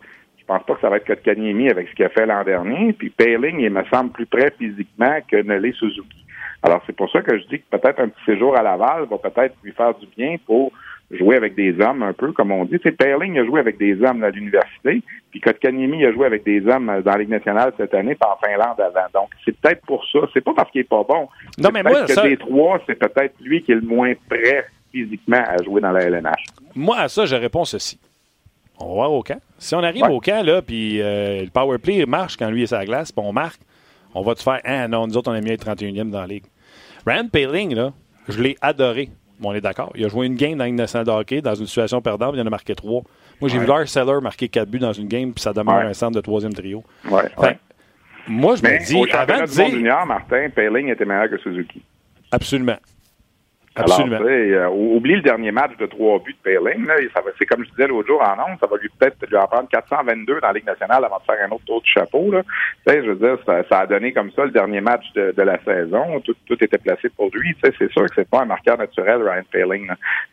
pense 0.48 0.64
pas 0.64 0.74
que 0.74 0.80
ça 0.80 0.88
va 0.88 0.96
être 0.96 1.06
Kotkaniemi 1.06 1.68
avec 1.70 1.88
ce 1.88 1.94
qu'il 1.94 2.04
a 2.04 2.08
fait 2.08 2.26
l'an 2.26 2.42
dernier. 2.42 2.92
Puis 2.94 3.10
Payling, 3.10 3.60
il 3.60 3.70
me 3.70 3.84
semble 3.92 4.10
plus 4.10 4.26
près 4.26 4.52
physiquement 4.58 5.18
que 5.30 5.36
Nelly 5.36 5.72
Suzuki. 5.74 6.24
Alors 6.62 6.82
c'est 6.86 6.96
pour 6.96 7.10
ça 7.10 7.22
que 7.22 7.38
je 7.38 7.46
dis 7.46 7.60
que 7.60 7.76
peut-être 7.76 8.00
un 8.00 8.08
petit 8.08 8.24
séjour 8.24 8.56
à 8.56 8.62
Laval 8.62 9.06
va 9.08 9.18
peut-être 9.18 9.54
lui 9.62 9.72
faire 9.72 9.94
du 9.94 10.06
bien 10.16 10.36
pour 10.44 10.72
jouer 11.10 11.36
avec 11.36 11.54
des 11.54 11.78
hommes 11.80 12.02
un 12.02 12.12
peu, 12.12 12.32
comme 12.32 12.50
on 12.50 12.64
dit. 12.64 12.78
Sais, 12.82 12.92
Perling 12.92 13.38
a 13.38 13.44
joué 13.44 13.60
avec 13.60 13.78
des 13.78 14.02
hommes 14.02 14.22
à 14.24 14.30
l'université, 14.30 15.02
puis 15.30 15.40
Kotkaniemi 15.40 16.04
a 16.04 16.12
joué 16.12 16.26
avec 16.26 16.44
des 16.44 16.66
hommes 16.66 16.86
dans 17.02 17.12
la 17.12 17.18
Ligue 17.18 17.30
nationale 17.30 17.72
cette 17.76 17.94
année, 17.94 18.14
puis 18.14 18.28
en 18.28 18.36
Finlande 18.44 18.80
avant. 18.80 19.06
Donc, 19.14 19.30
c'est 19.44 19.56
peut-être 19.58 19.84
pour 19.86 20.04
ça. 20.10 20.20
C'est 20.34 20.42
pas 20.42 20.52
parce 20.54 20.70
qu'il 20.70 20.82
est 20.82 20.88
pas 20.88 21.04
bon. 21.08 21.28
Non, 21.58 21.70
mais 21.72 21.82
moi, 21.82 22.02
que 22.04 22.12
ça... 22.12 22.22
des 22.22 22.36
trois, 22.36 22.80
c'est 22.86 22.98
peut-être 22.98 23.34
lui 23.40 23.62
qui 23.62 23.72
est 23.72 23.76
le 23.76 23.80
moins 23.82 24.12
prêt 24.28 24.66
physiquement 24.92 25.42
à 25.46 25.62
jouer 25.62 25.80
dans 25.80 25.92
la 25.92 26.00
LNH. 26.00 26.44
Moi, 26.74 26.96
à 26.98 27.08
ça, 27.08 27.24
je 27.26 27.36
réponds 27.36 27.64
ceci. 27.64 27.98
On 28.80 28.88
va 28.88 28.94
voir 28.94 29.12
au 29.12 29.22
camp. 29.22 29.40
Si 29.58 29.74
on 29.74 29.82
arrive 29.82 30.04
au 30.04 30.20
camp, 30.20 30.44
là, 30.44 30.62
puis 30.62 31.00
euh, 31.00 31.42
le 31.42 31.50
power 31.50 31.78
play 31.78 32.06
marche 32.06 32.36
quand 32.36 32.48
lui 32.50 32.62
est 32.62 32.68
sa 32.68 32.84
glace, 32.84 33.10
puis 33.12 33.24
on 33.26 33.32
marque, 33.32 33.60
on 34.14 34.22
va 34.22 34.34
te 34.34 34.42
faire 34.42 34.60
Ah 34.64 34.86
non, 34.88 35.06
nous 35.06 35.16
autres, 35.16 35.30
on 35.30 35.34
est 35.34 35.40
mieux 35.40 35.52
être 35.52 35.66
31e 35.66 36.10
dans 36.10 36.20
la 36.20 36.26
ligue. 36.26 36.44
Rand 37.06 37.28
Paling, 37.28 37.74
là, 37.74 37.92
je 38.28 38.40
l'ai 38.40 38.56
adoré 38.60 39.10
on 39.42 39.54
est 39.54 39.60
d'accord. 39.60 39.92
Il 39.94 40.04
a 40.04 40.08
joué 40.08 40.26
une 40.26 40.34
game 40.34 40.58
dans 40.58 40.64
une 40.64 40.76
nationale 40.76 41.06
de 41.06 41.10
hockey 41.10 41.40
dans 41.40 41.54
une 41.54 41.66
situation 41.66 42.00
perdante, 42.00 42.34
il 42.34 42.40
en 42.40 42.46
a 42.46 42.50
marqué 42.50 42.74
trois. 42.74 43.02
Moi, 43.40 43.48
j'ai 43.48 43.58
vu 43.58 43.66
Lars 43.66 43.88
Seller 43.88 44.20
marquer 44.20 44.48
quatre 44.48 44.68
buts 44.68 44.78
dans 44.78 44.92
une 44.92 45.06
game, 45.06 45.32
puis 45.32 45.42
ça 45.42 45.52
demeure 45.52 45.76
un 45.76 45.92
centre 45.92 46.16
de 46.16 46.20
troisième 46.20 46.52
trio. 46.52 46.82
Ouais. 47.08 47.28
moi, 48.26 48.56
je 48.56 48.62
me 48.62 48.84
dis, 48.84 49.12
avant 49.12 49.40
de 49.40 49.46
dire. 49.46 49.70
junior, 49.70 50.06
Martin, 50.06 50.48
Payling 50.54 50.88
était 50.88 51.04
meilleur 51.04 51.30
que 51.30 51.38
Suzuki. 51.38 51.82
Absolument. 52.32 52.76
Absolument. 53.78 54.16
Alors, 54.16 54.28
euh, 54.28 54.68
oublie 54.68 55.16
le 55.16 55.22
dernier 55.22 55.52
match 55.52 55.76
de 55.78 55.86
trois 55.86 56.18
buts 56.18 56.34
de 56.34 56.38
Payling. 56.42 56.86
C'est 57.38 57.46
comme 57.46 57.64
je 57.64 57.70
disais 57.70 57.86
l'autre 57.86 58.08
jour 58.08 58.22
en 58.22 58.32
ondes, 58.32 58.58
ça 58.60 58.66
va 58.66 58.76
lui 58.76 58.88
peut-être 58.98 59.16
lui 59.28 59.36
en 59.36 59.46
prendre 59.46 59.68
422 59.68 60.40
dans 60.40 60.46
la 60.46 60.52
Ligue 60.52 60.66
nationale 60.66 61.04
avant 61.04 61.18
de 61.18 61.22
faire 61.22 61.46
un 61.46 61.52
autre 61.52 61.64
tour 61.64 61.80
de 61.80 61.86
chapeau. 61.86 62.30
Là. 62.30 62.42
Je 62.86 63.10
veux 63.10 63.16
dire, 63.16 63.38
ça, 63.46 63.78
a 63.78 63.86
donné 63.86 64.12
comme 64.12 64.30
ça 64.32 64.44
le 64.44 64.50
dernier 64.50 64.80
match 64.80 65.04
de, 65.14 65.42
la 65.42 65.58
saison. 65.62 66.20
Tout, 66.20 66.64
était 66.64 66.78
placé 66.78 67.08
pour 67.10 67.30
lui. 67.32 67.54
C'est 67.62 67.90
sûr 67.92 68.06
que 68.06 68.14
c'est 68.14 68.28
pas 68.28 68.42
un 68.42 68.46
marqueur 68.46 68.78
naturel, 68.78 69.22
Ryan 69.22 69.44
Payling. 69.50 69.88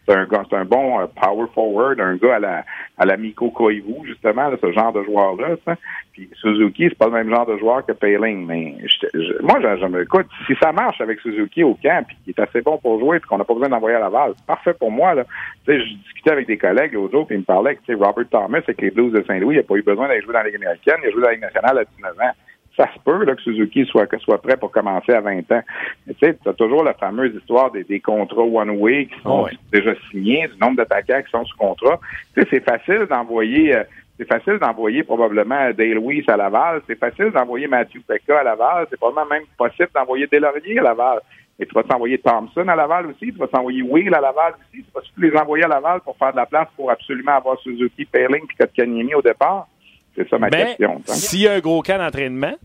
C'est 0.07 0.15
un, 0.15 0.27
un 0.51 0.65
bon 0.65 0.99
euh, 0.99 1.05
power 1.21 1.45
forward, 1.53 1.99
un 1.99 2.15
gars 2.15 2.35
à 2.35 2.39
la, 2.39 2.65
à 2.97 3.05
la 3.05 3.17
Miko 3.17 3.51
Koivu, 3.51 4.05
justement, 4.05 4.49
ce 4.61 4.71
genre 4.71 4.93
de 4.93 5.03
joueur-là. 5.03 5.75
Puis 6.13 6.29
Suzuki, 6.41 6.87
c'est 6.89 6.97
pas 6.97 7.07
le 7.07 7.11
même 7.11 7.29
genre 7.29 7.45
de 7.45 7.57
joueur 7.57 7.85
que 7.85 7.91
Payling. 7.91 8.45
Mais 8.45 8.75
je, 8.85 9.41
moi, 9.41 9.59
je, 9.61 10.01
écoute, 10.01 10.27
si 10.47 10.53
ça 10.61 10.71
marche 10.71 11.01
avec 11.01 11.19
Suzuki 11.19 11.63
au 11.63 11.75
camp, 11.75 12.05
puis 12.07 12.17
qu'il 12.23 12.33
est 12.37 12.41
assez 12.41 12.61
bon 12.61 12.77
pour 12.77 12.99
jouer, 12.99 13.19
qu'on 13.35 13.39
n'a 13.39 13.45
pas 13.45 13.53
besoin 13.53 13.69
d'envoyer 13.69 13.97
à 13.97 13.99
Laval, 13.99 14.33
parfait 14.47 14.73
pour 14.73 14.91
moi. 14.91 15.13
Là. 15.13 15.23
je 15.67 15.73
discutais 15.73 16.31
avec 16.31 16.47
des 16.47 16.57
collègues 16.57 16.93
l'autre 16.93 17.11
jour, 17.11 17.27
puis 17.27 17.35
ils 17.35 17.39
me 17.39 17.43
parlaient 17.43 17.75
que 17.75 17.93
Robert 17.93 18.25
Thomas 18.29 18.59
avec 18.59 18.81
les 18.81 18.91
Blues 18.91 19.11
de 19.11 19.23
Saint-Louis, 19.27 19.55
il 19.55 19.57
n'a 19.57 19.63
pas 19.63 19.75
eu 19.75 19.83
besoin 19.83 20.07
d'aller 20.07 20.21
jouer 20.21 20.33
dans 20.33 20.39
la 20.39 20.45
Ligue 20.45 20.55
américaine, 20.55 20.95
il 21.03 21.07
a 21.07 21.11
joué 21.11 21.21
dans 21.21 21.27
la 21.27 21.33
Ligue 21.33 21.41
nationale 21.41 21.77
à 21.79 21.83
19 21.83 22.19
ans 22.19 22.31
ça 22.77 22.89
se 22.93 22.99
peut 22.99 23.23
là, 23.23 23.35
que 23.35 23.41
Suzuki 23.41 23.85
soit, 23.85 24.07
soit 24.19 24.41
prêt 24.41 24.57
pour 24.57 24.69
commencer 24.69 25.13
à 25.13 25.21
20 25.21 25.49
ans. 25.51 25.61
Tu 26.07 26.13
sais, 26.19 26.37
tu 26.41 26.49
as 26.49 26.53
toujours 26.53 26.83
la 26.83 26.93
fameuse 26.93 27.33
histoire 27.33 27.71
des, 27.71 27.83
des 27.83 28.01
contrats 28.01 28.43
one-way 28.43 29.05
qui 29.05 29.21
sont 29.21 29.47
déjà 29.71 29.93
signés, 30.11 30.47
du 30.47 30.59
nombre 30.59 30.77
d'attaquants 30.77 31.21
qui 31.23 31.31
sont 31.31 31.45
sous 31.45 31.57
contrat. 31.57 31.99
Tu 32.33 32.41
sais, 32.41 32.47
c'est 32.51 32.63
facile 32.63 33.05
d'envoyer... 33.09 33.75
Euh, 33.75 33.83
c'est 34.17 34.27
facile 34.29 34.59
d'envoyer 34.59 35.03
probablement 35.03 35.71
Dale 35.71 35.99
Weiss 35.99 36.23
à 36.29 36.37
Laval. 36.37 36.81
C'est 36.87 36.97
facile 36.97 37.31
d'envoyer 37.31 37.67
Matthew 37.67 37.99
Pekka 38.07 38.39
à 38.39 38.43
Laval. 38.43 38.87
C'est 38.89 38.97
probablement 38.97 39.35
même 39.35 39.43
possible 39.57 39.89
d'envoyer 39.93 40.25
Delaurier 40.27 40.79
à 40.79 40.83
Laval. 40.83 41.19
Et 41.57 41.65
tu 41.65 41.73
vas 41.73 41.83
t'envoyer 41.83 42.17
Thompson 42.17 42.67
à 42.67 42.75
Laval 42.75 43.07
aussi. 43.07 43.31
Tu 43.31 43.37
vas 43.37 43.47
t'envoyer 43.47 43.81
Will 43.81 44.13
à 44.13 44.19
Laval 44.19 44.53
aussi. 44.59 44.83
Tu 44.83 44.91
vas 44.93 45.01
les 45.17 45.37
envoyer 45.37 45.63
à 45.63 45.67
Laval 45.69 46.01
pour 46.01 46.17
faire 46.17 46.31
de 46.31 46.37
la 46.37 46.45
place 46.45 46.67
pour 46.75 46.91
absolument 46.91 47.37
avoir 47.37 47.57
Suzuki, 47.59 48.05
Payling 48.05 48.43
et 48.43 48.55
Kotkaniemi 48.59 49.13
au 49.15 49.21
départ. 49.21 49.67
C'est 50.15 50.27
ça 50.29 50.37
ma 50.37 50.49
ben, 50.49 50.65
question. 50.65 51.01
S'il 51.05 51.41
y 51.41 51.47
a 51.47 51.53
un 51.53 51.59
gros 51.59 51.81
cas 51.81 51.97
d'entraînement, 51.97 52.55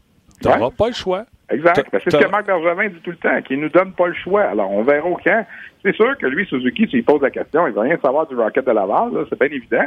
tu 0.41 0.49
n'auras 0.49 0.71
pas 0.71 0.89
le 0.89 0.95
choix. 0.95 1.25
Exact. 1.51 1.89
C'est 1.93 2.11
ce 2.11 2.17
que 2.17 2.31
Marc 2.31 2.47
Bergevin 2.47 2.89
dit 2.89 3.01
tout 3.03 3.11
le 3.11 3.17
temps, 3.17 3.43
qu'il 3.43 3.61
nous 3.61 3.69
donne 3.69 3.93
pas 3.93 4.07
le 4.07 4.15
choix. 4.15 4.43
Alors, 4.43 4.71
on 4.71 4.83
verra 4.83 5.09
au 5.09 5.17
camp. 5.17 5.45
C'est 5.83 5.95
sûr 5.95 6.17
que 6.19 6.27
lui, 6.27 6.47
Suzuki, 6.47 6.87
s'il 6.89 7.05
pose 7.05 7.23
la 7.23 7.31
question, 7.31 7.67
il 7.67 7.73
va 7.73 7.83
rien 7.83 7.99
savoir 8.03 8.27
du 8.27 8.37
Rocket 8.37 8.65
de 8.67 8.71
Laval, 8.71 9.27
c'est 9.29 9.39
bien 9.39 9.49
évident. 9.49 9.85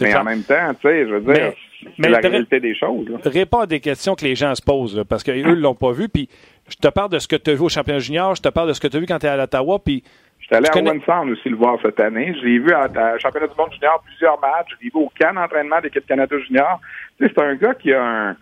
Mais 0.00 0.16
en 0.16 0.24
même 0.24 0.42
temps, 0.42 0.74
tu 0.80 0.88
sais, 0.88 1.06
je 1.06 1.14
veux 1.14 1.32
dire, 1.32 1.52
c'est 1.98 2.08
la 2.08 2.18
réalité 2.18 2.60
des 2.60 2.74
choses. 2.74 3.06
Réponds 3.24 3.60
à 3.60 3.66
des 3.66 3.80
questions 3.80 4.14
que 4.14 4.24
les 4.24 4.34
gens 4.34 4.54
se 4.54 4.62
posent, 4.62 5.04
parce 5.08 5.22
qu'eux 5.22 5.42
ne 5.42 5.54
l'ont 5.54 5.74
pas 5.74 5.92
vu. 5.92 6.08
Puis, 6.08 6.28
je 6.68 6.76
te 6.76 6.88
parle 6.88 7.10
de 7.10 7.18
ce 7.18 7.28
que 7.28 7.36
tu 7.36 7.50
as 7.50 7.54
vu 7.54 7.62
au 7.62 7.68
championnat 7.68 8.00
junior, 8.00 8.34
je 8.34 8.42
te 8.42 8.48
parle 8.48 8.68
de 8.68 8.72
ce 8.72 8.80
que 8.80 8.88
tu 8.88 8.96
as 8.96 9.00
vu 9.00 9.06
quand 9.06 9.18
tu 9.18 9.26
es 9.26 9.28
à 9.28 9.36
l'Ottawa, 9.36 9.78
puis 9.84 10.02
je 10.38 10.46
suis 10.46 10.54
allé 10.54 10.68
à 10.68 10.72
connais... 10.72 11.00
Sound 11.04 11.30
aussi 11.30 11.48
le 11.48 11.56
voir 11.56 11.78
cette 11.82 11.98
année. 11.98 12.34
J'ai 12.40 12.58
vu 12.58 12.72
à, 12.72 12.88
championnat 13.18 13.48
du 13.48 13.54
monde 13.58 13.72
junior 13.72 14.00
plusieurs 14.04 14.38
matchs. 14.40 14.68
J'ai 14.80 14.90
vu 14.90 14.92
au 14.94 15.10
camp 15.18 15.34
d'entraînement 15.34 15.80
d'équipe 15.80 16.06
Canada 16.06 16.36
junior. 16.38 16.80
Tu 17.18 17.26
sais, 17.26 17.32
c'est 17.34 17.42
un 17.42 17.54
gars 17.56 17.74
qui 17.74 17.92
a 17.92 18.02
un 18.02 18.36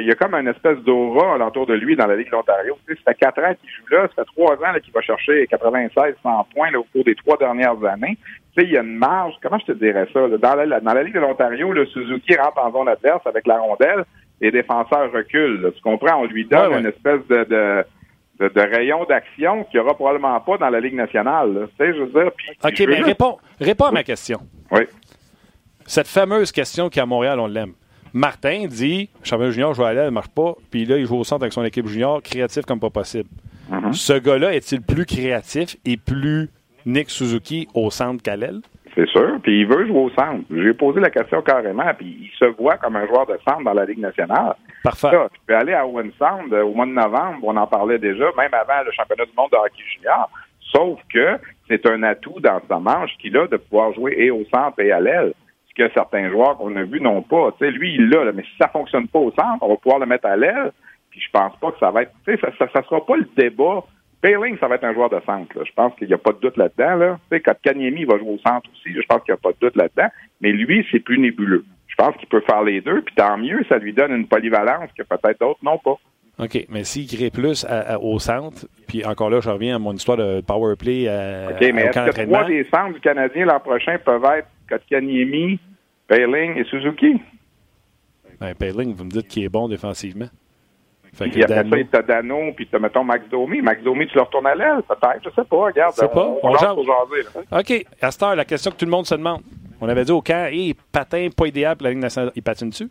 il 0.00 0.06
y, 0.06 0.10
a, 0.10 0.14
comme 0.14 0.34
une 0.34 0.48
espèce 0.48 0.78
d'aura 0.78 1.34
alentour 1.34 1.66
de 1.66 1.74
lui 1.74 1.96
dans 1.96 2.06
la 2.06 2.16
Ligue 2.16 2.28
de 2.28 2.32
l'Ontario. 2.32 2.78
ça 2.88 2.94
fait 3.12 3.14
quatre 3.14 3.42
ans 3.42 3.54
qu'il 3.60 3.68
joue 3.68 3.94
là, 3.94 4.08
ça 4.08 4.22
fait 4.22 4.30
trois 4.34 4.54
ans 4.54 4.80
qu'il 4.82 4.90
va 4.90 5.02
chercher 5.02 5.46
96 5.48 6.14
100 6.22 6.46
points 6.54 6.72
au 6.74 6.84
cours 6.84 7.04
des 7.04 7.14
trois 7.14 7.36
dernières 7.36 7.84
années. 7.84 8.16
Tu 8.56 8.62
sais, 8.62 8.66
il 8.66 8.72
y 8.72 8.78
a 8.78 8.80
une 8.80 8.96
marge, 8.96 9.34
comment 9.42 9.58
je 9.58 9.66
te 9.66 9.72
dirais 9.72 10.08
ça? 10.10 10.28
Dans, 10.28 10.54
la, 10.54 10.80
dans 10.80 10.94
la 10.94 11.02
Ligue 11.02 11.14
de 11.14 11.20
l'Ontario, 11.20 11.72
le 11.72 11.84
Suzuki 11.84 12.34
rentre 12.36 12.58
en 12.58 12.72
zone 12.72 12.88
adverse 12.88 13.26
avec 13.26 13.46
la 13.46 13.58
rondelle, 13.58 14.04
les 14.42 14.50
défenseurs 14.50 15.10
reculent. 15.12 15.72
Tu 15.74 15.80
comprends? 15.80 16.20
On 16.20 16.26
lui 16.26 16.44
donne 16.44 16.80
une 16.80 16.86
espèce 16.86 17.26
de, 17.28 17.44
de 17.44 17.84
de, 18.48 18.60
rayon 18.60 19.04
d'action 19.04 19.64
qu'il 19.64 19.78
n'y 19.78 19.86
aura 19.86 19.94
probablement 19.94 20.40
pas 20.40 20.58
dans 20.58 20.68
la 20.68 20.80
Ligue 20.80 20.94
nationale. 20.94 21.68
Tu 21.78 21.84
sais, 21.84 21.94
je 21.94 22.02
veux 22.02 22.08
dire. 22.08 22.32
OK, 22.64 22.80
mais 22.88 23.00
réponds, 23.00 23.38
réponds 23.60 23.84
à 23.86 23.92
ma 23.92 24.02
question. 24.02 24.40
Oui. 24.70 24.82
Cette 25.86 26.08
fameuse 26.08 26.52
question 26.52 26.88
qui 26.88 27.00
à 27.00 27.06
Montréal, 27.06 27.38
on 27.40 27.46
l'aime. 27.46 27.72
Martin 28.12 28.66
dit 28.68 29.08
championnat 29.22 29.52
junior, 29.52 29.74
je 29.74 29.82
vais 29.82 29.88
aller, 29.88 30.00
elle 30.00 30.06
ne 30.06 30.10
marche 30.10 30.28
pas. 30.28 30.54
Puis 30.70 30.84
là, 30.84 30.98
il 30.98 31.06
joue 31.06 31.16
au 31.16 31.24
centre 31.24 31.42
avec 31.42 31.52
son 31.52 31.64
équipe 31.64 31.86
junior, 31.86 32.22
créatif 32.22 32.64
comme 32.64 32.80
pas 32.80 32.90
possible. 32.90 33.28
Mhm. 33.70 33.92
Ce 33.92 34.12
gars-là 34.12 34.54
est-il 34.54 34.82
plus 34.82 35.06
créatif 35.06 35.76
et 35.84 35.96
plus 35.96 36.50
Nick 36.84 37.10
Suzuki 37.10 37.68
au 37.74 37.90
centre 37.90 38.22
qu'à 38.22 38.36
l'aile? 38.36 38.60
C'est 38.94 39.08
sûr. 39.08 39.38
Puis 39.42 39.60
il 39.60 39.66
veut 39.66 39.86
jouer 39.86 39.98
au 39.98 40.10
centre. 40.10 40.44
J'ai 40.50 40.74
posé 40.74 41.00
la 41.00 41.10
question 41.10 41.40
carrément, 41.42 41.92
puis 41.96 42.06
il 42.20 42.30
se 42.38 42.44
voit 42.44 42.76
comme 42.76 42.96
un 42.96 43.06
joueur 43.06 43.26
de 43.26 43.38
centre 43.46 43.64
dans 43.64 43.72
la 43.72 43.86
Ligue 43.86 44.00
nationale. 44.00 44.54
Parfait. 44.84 45.10
Là, 45.10 45.28
tu 45.32 45.40
peux 45.46 45.56
aller 45.56 45.72
à 45.72 45.86
Owen 45.86 46.12
Sound 46.18 46.52
euh, 46.52 46.62
au 46.62 46.74
mois 46.74 46.86
de 46.86 46.92
novembre, 46.92 47.38
on 47.42 47.56
en 47.56 47.66
parlait 47.66 47.98
déjà, 47.98 48.26
même 48.36 48.52
avant 48.52 48.82
le 48.84 48.92
championnat 48.92 49.24
du 49.24 49.32
monde 49.36 49.50
de 49.50 49.56
hockey 49.56 49.82
junior. 49.94 50.28
Sauf 50.60 51.00
que 51.12 51.38
c'est 51.68 51.86
un 51.86 52.02
atout 52.02 52.40
dans 52.40 52.60
sa 52.68 52.78
manche 52.78 53.10
qu'il 53.18 53.36
a 53.36 53.46
de 53.46 53.56
pouvoir 53.56 53.92
jouer 53.94 54.14
et 54.18 54.30
au 54.30 54.44
centre 54.52 54.78
et 54.80 54.92
à 54.92 55.00
l'aile. 55.00 55.32
Ce 55.68 55.74
que 55.74 55.90
certains 55.94 56.28
joueurs 56.30 56.58
qu'on 56.58 56.76
a 56.76 56.82
vus 56.82 57.00
n'ont 57.00 57.22
pas. 57.22 57.52
Tu 57.52 57.64
sais, 57.64 57.70
lui, 57.70 57.94
il 57.94 58.10
l'a, 58.10 58.30
mais 58.32 58.42
si 58.42 58.56
ça 58.60 58.68
fonctionne 58.68 59.08
pas 59.08 59.18
au 59.18 59.30
centre, 59.30 59.58
on 59.62 59.68
va 59.68 59.76
pouvoir 59.76 60.00
le 60.00 60.06
mettre 60.06 60.26
à 60.26 60.36
l'aile. 60.36 60.72
Puis 61.10 61.20
je 61.20 61.30
pense 61.30 61.56
pas 61.56 61.72
que 61.72 61.78
ça 61.78 61.90
va 61.90 62.02
être. 62.02 62.12
Tu 62.26 62.34
sais, 62.34 62.40
ça, 62.40 62.48
ça, 62.58 62.68
ça 62.74 62.82
sera 62.82 63.04
pas 63.04 63.16
le 63.16 63.26
débat 63.36 63.84
Payling, 64.22 64.56
ça 64.58 64.68
va 64.68 64.76
être 64.76 64.84
un 64.84 64.94
joueur 64.94 65.10
de 65.10 65.20
centre. 65.26 65.58
Là. 65.58 65.64
Je 65.66 65.72
pense 65.74 65.94
qu'il 65.96 66.06
n'y 66.06 66.14
a 66.14 66.18
pas 66.18 66.32
de 66.32 66.38
doute 66.38 66.56
là-dedans. 66.56 66.94
Là. 66.94 67.18
Tu 67.30 67.36
sais, 67.36 67.42
quand 67.42 67.54
Kanyemi 67.60 68.04
va 68.04 68.18
jouer 68.18 68.30
au 68.30 68.38
centre 68.38 68.70
aussi, 68.70 68.94
je 68.94 69.06
pense 69.08 69.20
qu'il 69.24 69.34
n'y 69.34 69.38
a 69.38 69.42
pas 69.42 69.50
de 69.50 69.56
doute 69.60 69.76
là-dedans. 69.76 70.08
Mais 70.40 70.52
lui, 70.52 70.86
c'est 70.90 71.00
plus 71.00 71.18
nébuleux. 71.18 71.64
Je 71.88 71.96
pense 71.96 72.16
qu'il 72.16 72.28
peut 72.28 72.40
faire 72.40 72.62
les 72.62 72.80
deux, 72.80 73.02
puis 73.02 73.14
tant 73.16 73.36
mieux, 73.36 73.64
ça 73.68 73.78
lui 73.78 73.92
donne 73.92 74.12
une 74.12 74.26
polyvalence 74.26 74.90
que 74.96 75.02
peut-être 75.02 75.40
d'autres 75.40 75.60
n'ont 75.62 75.78
pas. 75.78 75.98
OK, 76.38 76.66
mais 76.70 76.84
s'il 76.84 77.06
crée 77.06 77.30
plus 77.30 77.64
à, 77.66 77.94
à, 77.94 77.98
au 77.98 78.18
centre, 78.18 78.66
puis 78.86 79.04
encore 79.04 79.28
là, 79.28 79.40
je 79.40 79.50
reviens 79.50 79.76
à 79.76 79.78
mon 79.78 79.92
histoire 79.92 80.16
de 80.16 80.40
power 80.40 80.76
play 80.76 81.06
à, 81.08 81.50
OK, 81.50 81.60
mais 81.60 81.82
est-ce 81.82 82.10
que 82.10 82.24
trois 82.24 82.44
des 82.44 82.64
centres 82.72 82.94
du 82.94 83.00
Canadien 83.00 83.44
l'an 83.44 83.60
prochain 83.60 83.98
peuvent 84.02 84.24
être 84.36 84.48
Kotkaniemi, 84.68 85.58
Payling 86.08 86.56
et 86.56 86.64
Suzuki? 86.64 87.20
Ben, 88.40 88.54
Payling, 88.54 88.94
vous 88.94 89.04
me 89.04 89.10
dites 89.10 89.28
qu'il 89.28 89.44
est 89.44 89.50
bon 89.50 89.68
défensivement. 89.68 90.28
Fait 91.14 91.28
puis 91.28 91.42
après 91.42 91.62
Dano. 91.62 91.76
ça, 91.76 91.86
t'as 91.92 92.02
Dano, 92.02 92.52
puis 92.56 92.66
t'as, 92.66 92.78
mettons, 92.78 93.04
Max 93.04 93.28
Domi. 93.28 93.60
Max 93.60 93.82
Domi, 93.82 94.06
tu 94.06 94.14
le 94.14 94.22
retournes 94.22 94.46
à 94.46 94.54
l'aile, 94.54 94.82
peut-être. 94.88 95.20
Je 95.24 95.30
sais 95.30 95.46
pas, 95.46 95.56
regarde. 95.56 95.92
sais 95.94 96.08
pas. 96.08 96.26
On, 96.42 96.48
on, 96.48 96.56
jase 96.56 96.74
pour 96.74 96.84
jaser. 96.84 97.28
Là. 97.34 97.60
OK. 97.60 97.86
À 98.00 98.10
cette 98.10 98.22
heure, 98.22 98.34
la 98.34 98.44
question 98.44 98.70
que 98.70 98.76
tout 98.76 98.86
le 98.86 98.90
monde 98.90 99.06
se 99.06 99.14
demande. 99.14 99.42
On 99.80 99.88
avait 99.88 100.04
dit 100.04 100.12
au 100.12 100.22
camp, 100.22 100.46
hey, 100.46 100.74
patin 100.90 101.28
pas 101.36 101.46
idéal 101.46 101.76
pour 101.76 101.84
la 101.84 101.90
Ligue 101.90 102.02
nationale. 102.02 102.32
Il 102.34 102.42
patine 102.42 102.70
dessus? 102.70 102.88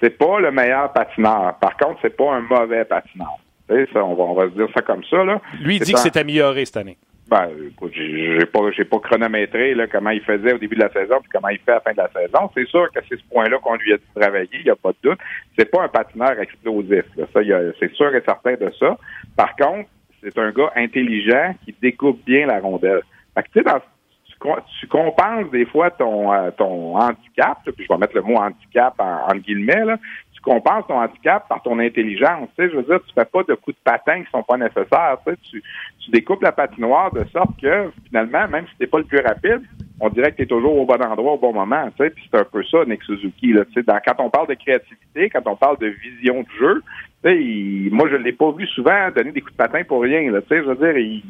C'est 0.00 0.10
pas 0.10 0.38
le 0.40 0.50
meilleur 0.50 0.92
patineur. 0.92 1.54
Par 1.60 1.76
contre, 1.76 1.98
c'est 2.02 2.14
pas 2.14 2.34
un 2.34 2.40
mauvais 2.40 2.84
patineur. 2.84 3.38
Ça, 3.68 4.04
on, 4.04 4.14
va, 4.14 4.24
on 4.24 4.34
va 4.34 4.44
se 4.50 4.54
dire 4.54 4.68
ça 4.74 4.82
comme 4.82 5.02
ça. 5.04 5.24
Là. 5.24 5.40
Lui, 5.60 5.76
il 5.76 5.82
dit 5.82 5.92
un... 5.92 5.94
que 5.94 6.00
c'est 6.00 6.16
amélioré 6.16 6.64
cette 6.64 6.76
année. 6.76 6.98
Ben, 7.28 7.48
écoute, 7.66 7.92
j'ai 7.92 8.46
pas, 8.46 8.70
j'ai 8.70 8.84
pas 8.84 9.00
chronométré 9.00 9.74
là, 9.74 9.88
comment 9.88 10.10
il 10.10 10.20
faisait 10.20 10.52
au 10.52 10.58
début 10.58 10.76
de 10.76 10.82
la 10.82 10.92
saison 10.92 11.16
puis 11.20 11.30
comment 11.32 11.48
il 11.48 11.58
fait 11.58 11.72
à 11.72 11.74
la 11.74 11.80
fin 11.80 11.92
de 11.92 11.96
la 11.96 12.10
saison. 12.12 12.50
C'est 12.54 12.68
sûr 12.68 12.88
que 12.92 13.00
c'est 13.08 13.16
ce 13.16 13.24
point-là 13.32 13.58
qu'on 13.58 13.74
lui 13.74 13.92
a 13.92 13.96
dit 13.96 14.04
de 14.14 14.20
travailler, 14.20 14.48
il 14.52 14.64
n'y 14.64 14.70
a 14.70 14.76
pas 14.76 14.92
de 14.92 15.10
doute. 15.10 15.18
C'est 15.58 15.68
pas 15.68 15.82
un 15.82 15.88
patineur 15.88 16.38
explosif. 16.38 17.04
Là. 17.16 17.26
Ça, 17.32 17.40
c'est 17.80 17.92
sûr 17.94 18.14
et 18.14 18.22
certain 18.24 18.54
de 18.54 18.70
ça. 18.78 18.96
Par 19.36 19.56
contre, 19.56 19.88
c'est 20.22 20.38
un 20.38 20.52
gars 20.52 20.70
intelligent 20.76 21.54
qui 21.64 21.74
découpe 21.82 22.24
bien 22.24 22.46
la 22.46 22.60
rondelle. 22.60 23.02
Fait 23.34 23.42
que, 23.42 23.60
dans, 23.60 23.80
tu, 24.26 24.34
tu 24.80 24.86
compenses 24.86 25.50
des 25.50 25.66
fois 25.66 25.90
ton, 25.90 26.32
euh, 26.32 26.50
ton 26.52 26.96
handicap, 26.96 27.58
puis 27.64 27.86
je 27.88 27.92
vais 27.92 27.98
mettre 27.98 28.14
le 28.14 28.22
mot 28.22 28.36
handicap 28.36 28.94
en, 28.98 29.26
en 29.32 29.36
guillemets, 29.36 29.84
là, 29.84 29.98
tu 30.36 30.42
compenses 30.42 30.86
ton 30.86 31.00
handicap 31.00 31.48
par 31.48 31.62
ton 31.62 31.78
intelligence. 31.78 32.48
Tu 32.56 32.64
sais, 32.64 32.70
je 32.70 32.76
veux 32.76 32.82
dire, 32.82 33.00
tu 33.06 33.14
fais 33.14 33.24
pas 33.24 33.42
de 33.42 33.54
coups 33.54 33.76
de 33.76 33.82
patin 33.82 34.22
qui 34.22 34.30
sont 34.30 34.42
pas 34.42 34.58
nécessaires. 34.58 35.16
Tu, 35.26 35.32
sais, 35.32 35.62
tu, 36.00 36.10
découpes 36.10 36.42
la 36.42 36.52
patinoire 36.52 37.10
de 37.12 37.24
sorte 37.32 37.58
que 37.60 37.90
finalement, 38.06 38.46
même 38.48 38.66
si 38.68 38.76
t'es 38.78 38.86
pas 38.86 38.98
le 38.98 39.04
plus 39.04 39.20
rapide, 39.20 39.62
on 39.98 40.10
dirait 40.10 40.32
que 40.32 40.36
tu 40.36 40.42
es 40.42 40.46
toujours 40.46 40.76
au 40.76 40.84
bon 40.84 41.02
endroit 41.02 41.32
au 41.32 41.38
bon 41.38 41.54
moment. 41.54 41.88
Tu 41.96 42.04
sais, 42.04 42.10
puis 42.10 42.28
c'est 42.30 42.38
un 42.38 42.44
peu 42.44 42.62
ça, 42.64 42.84
Nick 42.84 43.02
Suzuki. 43.02 43.54
Là, 43.54 43.64
tu 43.64 43.82
sais, 43.82 43.82
quand 44.06 44.22
on 44.22 44.28
parle 44.28 44.48
de 44.48 44.54
créativité, 44.54 45.30
quand 45.30 45.46
on 45.46 45.56
parle 45.56 45.78
de 45.78 45.86
vision 45.86 46.42
de 46.42 46.48
jeu, 46.60 46.82
tu 47.24 47.30
sais, 47.30 47.42
il, 47.42 47.90
moi 47.92 48.06
je 48.10 48.16
l'ai 48.16 48.32
pas 48.32 48.52
vu 48.52 48.66
souvent 48.66 49.10
donner 49.16 49.32
des 49.32 49.40
coups 49.40 49.54
de 49.54 49.56
patin 49.56 49.84
pour 49.84 50.02
rien. 50.02 50.30
Là, 50.30 50.42
tu 50.42 50.48
sais, 50.48 50.58
je 50.58 50.68
veux 50.68 50.76
dire, 50.76 50.98
il, 50.98 51.22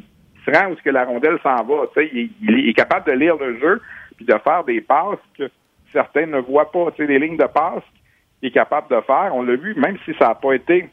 se 0.44 0.50
rend 0.50 0.70
où 0.70 0.76
ce 0.76 0.82
que 0.82 0.90
la 0.90 1.04
rondelle 1.04 1.38
s'en 1.44 1.62
va. 1.64 1.86
Tu 1.94 2.00
sais, 2.00 2.10
il, 2.12 2.30
il, 2.42 2.68
est 2.68 2.74
capable 2.74 3.06
de 3.06 3.16
lire 3.16 3.36
le 3.36 3.58
jeu 3.60 3.80
puis 4.16 4.26
de 4.26 4.34
faire 4.42 4.64
des 4.64 4.80
passes 4.80 5.18
que 5.38 5.48
certains 5.92 6.26
ne 6.26 6.38
voient 6.38 6.70
pas. 6.72 6.90
Tu 6.90 7.02
sais, 7.02 7.06
des 7.06 7.18
lignes 7.18 7.36
de 7.36 7.46
passes 7.46 7.84
est 8.42 8.50
capable 8.50 8.88
de 8.94 9.00
faire. 9.02 9.30
On 9.34 9.42
l'a 9.42 9.56
vu, 9.56 9.74
même 9.76 9.96
si 10.04 10.12
ça 10.18 10.28
n'a 10.28 10.34
pas 10.34 10.52
été 10.52 10.88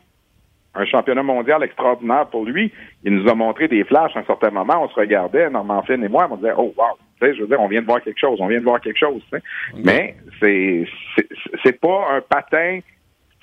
un 0.75 0.85
championnat 0.85 1.23
mondial 1.23 1.63
extraordinaire 1.63 2.27
pour 2.27 2.45
lui, 2.45 2.71
il 3.03 3.13
nous 3.15 3.29
a 3.29 3.35
montré 3.35 3.67
des 3.67 3.83
flashs 3.83 4.15
à 4.15 4.19
un 4.19 4.25
certain 4.25 4.50
moment. 4.50 4.83
On 4.83 4.89
se 4.89 4.95
regardait, 4.95 5.50
Normand 5.50 5.83
Flynn 5.83 6.03
et 6.03 6.09
moi, 6.09 6.27
on 6.31 6.35
disait, 6.35 6.53
oh 6.57 6.73
wow, 6.75 6.97
tu 7.21 7.27
sais, 7.27 7.35
je 7.35 7.41
veux 7.41 7.47
dire, 7.47 7.62
on 7.62 7.67
vient 7.67 7.81
de 7.81 7.85
voir 7.85 8.01
quelque 8.01 8.19
chose, 8.19 8.39
on 8.41 8.47
vient 8.47 8.59
de 8.59 8.63
voir 8.63 8.81
quelque 8.81 8.97
chose. 8.97 9.21
Tu 9.31 9.38
sais. 9.38 9.43
Okay. 9.73 9.83
Mais 9.83 10.15
c'est 10.39 10.88
c'est 11.63 11.79
pas 11.79 12.07
un 12.12 12.21
patin 12.21 12.79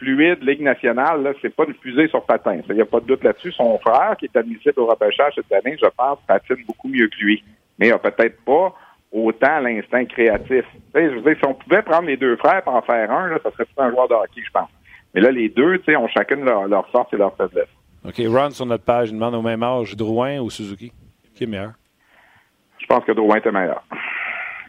fluide 0.00 0.42
Ligue 0.42 0.62
nationale, 0.62 1.22
là, 1.22 1.32
c'est 1.42 1.54
pas 1.54 1.64
une 1.68 1.74
fusée 1.74 2.08
sur 2.08 2.24
patin. 2.24 2.58
Il 2.68 2.74
n'y 2.74 2.80
a 2.80 2.86
pas 2.86 3.00
de 3.00 3.06
doute 3.06 3.22
là-dessus. 3.22 3.52
Son 3.52 3.78
frère, 3.78 4.16
qui 4.18 4.24
est 4.24 4.36
admissible 4.36 4.80
au 4.80 4.86
repêchage 4.86 5.34
cette 5.34 5.52
année, 5.52 5.76
je 5.80 5.88
pense, 5.96 6.18
patine 6.26 6.64
beaucoup 6.66 6.88
mieux 6.88 7.06
que 7.08 7.18
lui. 7.22 7.44
Mais 7.78 7.88
il 7.88 7.92
a 7.92 7.98
peut-être 7.98 8.42
pas 8.44 8.74
autant 9.12 9.60
l'instinct 9.60 10.04
créatif. 10.04 10.64
Tu 10.72 10.80
sais, 10.94 11.10
je 11.10 11.16
veux 11.16 11.22
dire, 11.22 11.36
si 11.38 11.46
on 11.46 11.54
pouvait 11.54 11.82
prendre 11.82 12.06
les 12.06 12.16
deux 12.16 12.36
frères 12.36 12.62
et 12.64 12.68
en 12.68 12.82
faire 12.82 13.10
un, 13.10 13.28
là, 13.28 13.38
ça 13.42 13.50
serait 13.50 13.64
tout 13.64 13.82
un 13.82 13.90
joueur 13.90 14.08
de 14.08 14.14
hockey, 14.14 14.42
je 14.44 14.50
pense. 14.52 14.68
Mais 15.14 15.20
là, 15.20 15.30
les 15.30 15.48
deux, 15.48 15.78
tu 15.78 15.86
sais, 15.86 15.96
ont 15.96 16.08
chacune 16.08 16.44
leur, 16.44 16.68
leur 16.68 16.88
force 16.90 17.12
et 17.12 17.16
leur 17.16 17.34
faiblesse. 17.36 17.68
OK. 18.04 18.20
Ron, 18.26 18.50
sur 18.50 18.66
notre 18.66 18.84
page, 18.84 19.10
il 19.10 19.14
demande 19.14 19.34
au 19.34 19.42
même 19.42 19.62
âge, 19.62 19.96
Drouin 19.96 20.38
ou 20.38 20.50
Suzuki? 20.50 20.92
Qui 21.34 21.44
est 21.44 21.46
meilleur? 21.46 21.72
Je 22.78 22.86
pense 22.86 23.04
que 23.04 23.12
Drouin 23.12 23.36
était 23.36 23.52
meilleur. 23.52 23.82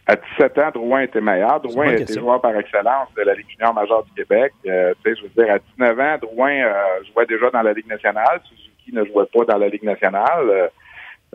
À 0.06 0.16
17 0.16 0.58
ans, 0.58 0.70
Drouin 0.74 1.02
était 1.02 1.20
meilleur. 1.20 1.60
Drouin 1.60 1.92
était 1.92 2.18
joueur 2.18 2.40
par 2.40 2.56
excellence 2.56 3.08
de 3.16 3.22
la 3.22 3.34
Ligue 3.34 3.48
junior 3.48 3.72
majeure 3.72 4.04
du 4.04 4.12
Québec. 4.12 4.52
Euh, 4.66 4.92
tu 5.02 5.14
sais, 5.14 5.20
je 5.20 5.22
veux 5.22 5.44
dire, 5.44 5.54
à 5.54 5.58
19 5.78 6.00
ans, 6.00 6.18
Drouin 6.20 6.50
euh, 6.50 6.74
jouait 7.12 7.26
déjà 7.26 7.50
dans 7.50 7.62
la 7.62 7.72
Ligue 7.72 7.86
nationale. 7.86 8.40
Suzuki 8.44 8.92
ne 8.92 9.04
jouait 9.04 9.26
pas 9.32 9.44
dans 9.44 9.58
la 9.58 9.68
Ligue 9.68 9.84
nationale. 9.84 10.70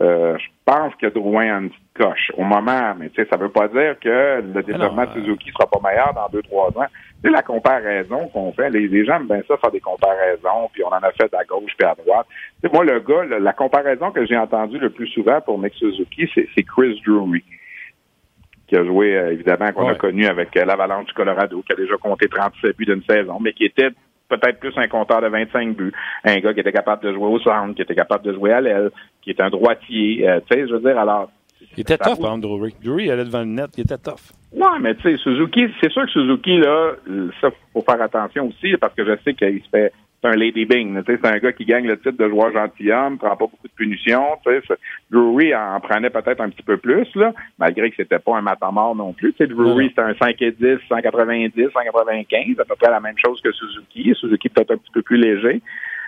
Euh, 0.00 0.18
euh, 0.18 0.38
je 0.38 0.46
pense 0.64 0.94
que 0.96 1.06
Drouin 1.06 1.54
a 1.54 1.58
une 1.60 1.70
petite 1.70 1.92
coche 1.94 2.32
au 2.36 2.42
moment, 2.42 2.94
mais 2.98 3.08
tu 3.10 3.16
sais, 3.16 3.28
ça 3.30 3.36
veut 3.36 3.48
pas 3.48 3.68
dire 3.68 3.98
que 4.00 4.42
le 4.42 4.62
développement 4.62 5.06
de 5.06 5.12
Suzuki 5.12 5.50
sera 5.50 5.68
pas 5.68 5.80
meilleur 5.88 6.12
dans 6.14 6.28
deux, 6.28 6.42
trois 6.42 6.68
ans. 6.68 6.86
C'est 7.22 7.30
la 7.30 7.42
comparaison 7.42 8.28
qu'on 8.28 8.52
fait. 8.52 8.70
Les, 8.70 8.86
les 8.86 9.04
gens 9.04 9.16
aiment 9.16 9.26
bien 9.26 9.42
ça 9.48 9.56
faire 9.56 9.70
des 9.70 9.80
comparaisons, 9.80 10.70
puis 10.72 10.84
on 10.84 10.88
en 10.88 11.02
a 11.02 11.10
fait 11.12 11.32
à 11.34 11.44
gauche 11.44 11.72
puis 11.76 11.86
à 11.86 11.94
droite. 11.94 12.26
sais, 12.62 12.70
moi, 12.72 12.84
le 12.84 13.00
gars, 13.00 13.24
la, 13.24 13.38
la 13.40 13.52
comparaison 13.52 14.10
que 14.10 14.24
j'ai 14.26 14.36
entendue 14.36 14.78
le 14.78 14.90
plus 14.90 15.08
souvent 15.08 15.40
pour 15.40 15.58
Nick 15.58 15.74
Suzuki, 15.74 16.30
c'est 16.34 16.62
Chris 16.62 17.00
Drury 17.04 17.42
qui 18.68 18.76
a 18.76 18.84
joué, 18.84 19.16
euh, 19.16 19.32
évidemment, 19.32 19.72
qu'on 19.72 19.86
ouais. 19.86 19.92
a 19.92 19.94
connu 19.94 20.26
avec 20.26 20.54
euh, 20.56 20.64
l'Avalanche 20.64 21.06
du 21.06 21.14
Colorado, 21.14 21.62
qui 21.62 21.72
a 21.72 21.76
déjà 21.76 21.96
compté 21.96 22.28
37 22.28 22.76
buts 22.76 22.84
d'une 22.84 23.02
saison, 23.02 23.38
mais 23.40 23.54
qui 23.54 23.64
était 23.64 23.88
peut-être 24.28 24.60
plus 24.60 24.72
un 24.76 24.88
compteur 24.88 25.22
de 25.22 25.28
25 25.28 25.76
buts. 25.76 25.92
Un 26.24 26.36
gars 26.36 26.54
qui 26.54 26.60
était 26.60 26.72
capable 26.72 27.02
de 27.02 27.12
jouer 27.12 27.26
au 27.26 27.38
centre, 27.40 27.74
qui 27.74 27.82
était 27.82 27.94
capable 27.94 28.24
de 28.24 28.32
jouer 28.32 28.52
à 28.52 28.60
l'aile, 28.60 28.90
qui 29.22 29.30
est 29.30 29.40
un 29.40 29.50
droitier. 29.50 30.28
Euh, 30.28 30.40
tu 30.48 30.56
sais, 30.56 30.68
je 30.68 30.74
veux 30.74 30.80
dire, 30.80 30.98
alors... 30.98 31.30
Il 31.76 31.80
était 31.80 31.98
tough, 31.98 32.20
par 32.20 32.34
exemple, 32.34 32.68
Drury. 32.82 33.10
Allait 33.10 33.24
devant 33.24 33.40
le 33.40 33.46
net, 33.46 33.70
il 33.76 33.82
était 33.82 33.98
tough. 33.98 34.32
Non, 34.54 34.78
mais 34.80 34.94
tu 34.94 35.02
sais, 35.02 35.16
Suzuki, 35.16 35.66
c'est 35.80 35.90
sûr 35.90 36.04
que 36.04 36.10
Suzuki, 36.10 36.58
là, 36.58 36.92
ça, 37.40 37.50
faut 37.72 37.82
faire 37.82 38.00
attention 38.00 38.48
aussi, 38.48 38.76
parce 38.76 38.94
que 38.94 39.04
je 39.04 39.12
sais 39.24 39.34
qu'il 39.34 39.62
se 39.62 39.68
fait 39.68 39.92
c'est 40.20 40.28
un 40.28 40.36
Lady 40.36 40.64
Bing. 40.64 41.00
C'est 41.06 41.24
un 41.24 41.38
gars 41.38 41.52
qui 41.52 41.64
gagne 41.64 41.86
le 41.86 41.96
titre 41.96 42.16
de 42.18 42.28
joueur 42.28 42.52
gentilhomme, 42.52 43.18
prend 43.18 43.36
pas 43.36 43.46
beaucoup 43.46 43.68
de 43.68 43.72
punitions. 43.72 44.36
Drury 45.10 45.54
en 45.54 45.80
prenait 45.80 46.10
peut-être 46.10 46.40
un 46.40 46.50
petit 46.50 46.62
peu 46.62 46.76
plus, 46.76 47.06
là, 47.14 47.32
malgré 47.58 47.90
que 47.90 47.96
c'était 47.96 48.18
pas 48.18 48.36
un 48.36 48.42
matamor 48.42 48.96
non 48.96 49.12
plus. 49.12 49.32
T'sais, 49.32 49.46
Drury, 49.46 49.88
c'était 49.88 50.02
un 50.02 50.14
5 50.14 50.42
et 50.42 50.52
10, 50.52 50.78
190, 50.88 51.68
195, 51.72 52.60
à 52.60 52.64
peu 52.64 52.74
près 52.74 52.90
la 52.90 53.00
même 53.00 53.16
chose 53.24 53.40
que 53.40 53.52
Suzuki. 53.52 54.12
Suzuki 54.14 54.48
peut-être 54.48 54.72
un 54.72 54.78
petit 54.78 54.92
peu 54.92 55.02
plus 55.02 55.18
léger. 55.18 55.62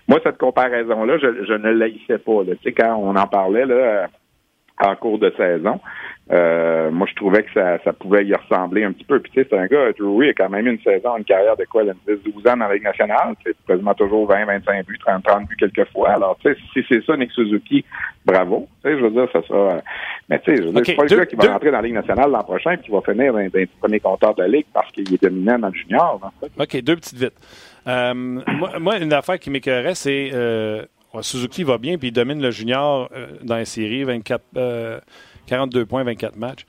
Moi, 0.08 0.18
cette 0.24 0.38
comparaison-là, 0.38 1.18
je, 1.18 1.44
je 1.44 1.52
ne 1.52 1.70
l'haïssais 1.70 2.18
pas. 2.18 2.42
Là. 2.42 2.54
Quand 2.76 2.96
on 2.96 3.14
en 3.14 3.26
parlait 3.28 3.66
là, 3.66 4.08
en 4.80 4.96
cours 4.96 5.18
de 5.18 5.32
saison, 5.36 5.80
euh, 6.32 6.92
moi, 6.92 7.08
je 7.10 7.16
trouvais 7.16 7.42
que 7.42 7.52
ça, 7.52 7.78
ça 7.82 7.92
pouvait 7.92 8.24
y 8.24 8.32
ressembler 8.32 8.84
un 8.84 8.92
petit 8.92 9.04
peu. 9.04 9.18
Puis, 9.18 9.32
tu 9.32 9.42
sais, 9.42 9.48
c'est 9.50 9.58
un 9.58 9.66
gars, 9.66 9.90
Drury 9.98 10.28
a 10.28 10.34
quand 10.34 10.48
même 10.48 10.66
eu 10.66 10.70
une 10.70 10.80
saison, 10.80 11.16
une 11.16 11.24
carrière 11.24 11.56
de 11.56 11.64
quoi, 11.64 11.82
10-12 11.82 12.48
ans 12.48 12.56
dans 12.56 12.68
la 12.68 12.74
Ligue 12.74 12.84
nationale. 12.84 13.34
C'est 13.44 13.56
quasiment 13.66 13.94
toujours 13.94 14.28
20, 14.28 14.44
25 14.44 14.86
buts, 14.86 14.98
30, 15.04 15.24
30 15.24 15.48
buts 15.48 15.56
quelquefois. 15.58 16.10
Alors, 16.10 16.38
tu 16.40 16.52
sais, 16.52 16.60
si 16.72 16.84
c'est 16.88 17.04
ça, 17.04 17.16
Nick 17.16 17.32
Suzuki, 17.32 17.84
bravo. 18.24 18.68
Tu 18.84 18.90
sais, 18.90 18.98
je 18.98 19.02
veux 19.02 19.10
dire, 19.10 19.26
ça 19.32 19.42
sera... 19.42 19.78
Mais 20.28 20.38
tu 20.38 20.52
sais, 20.52 20.62
je 20.62 20.68
veux 20.68 20.72
dire, 20.72 20.82
c'est 20.86 20.94
pas 20.94 21.02
le 21.02 21.16
gars 21.16 21.26
qui 21.26 21.36
va 21.36 21.52
rentrer 21.52 21.70
dans 21.72 21.78
la 21.78 21.82
Ligue 21.82 21.94
nationale 21.94 22.30
l'an 22.30 22.44
prochain 22.44 22.72
et 22.72 22.78
qui 22.78 22.92
va 22.92 23.00
finir 23.00 23.32
dans 23.32 23.38
les 23.52 23.66
premiers 23.80 24.00
compteurs 24.00 24.34
de 24.36 24.42
la 24.42 24.48
Ligue 24.48 24.66
parce 24.72 24.92
qu'il 24.92 25.12
est 25.12 25.22
dominant 25.22 25.58
dans 25.58 25.68
le 25.68 25.74
junior. 25.74 26.20
Dans 26.20 26.62
OK, 26.62 26.80
deux 26.80 26.94
petites 26.94 27.18
vites. 27.18 27.34
Euh, 27.88 28.14
moi, 28.14 28.78
moi, 28.78 28.98
une 28.98 29.12
affaire 29.12 29.38
qui 29.40 29.50
m'écœurait, 29.50 29.96
c'est... 29.96 30.30
Euh, 30.32 30.84
Suzuki 31.22 31.64
va 31.64 31.78
bien, 31.78 31.98
puis 31.98 32.08
il 32.08 32.12
domine 32.12 32.40
le 32.40 32.50
junior 32.50 33.08
euh, 33.14 33.28
dans 33.42 33.56
les 33.56 33.64
séries, 33.64 34.04
24... 34.04 35.02
42 35.50 35.84
points, 35.84 36.04
24 36.04 36.36
matchs. 36.36 36.64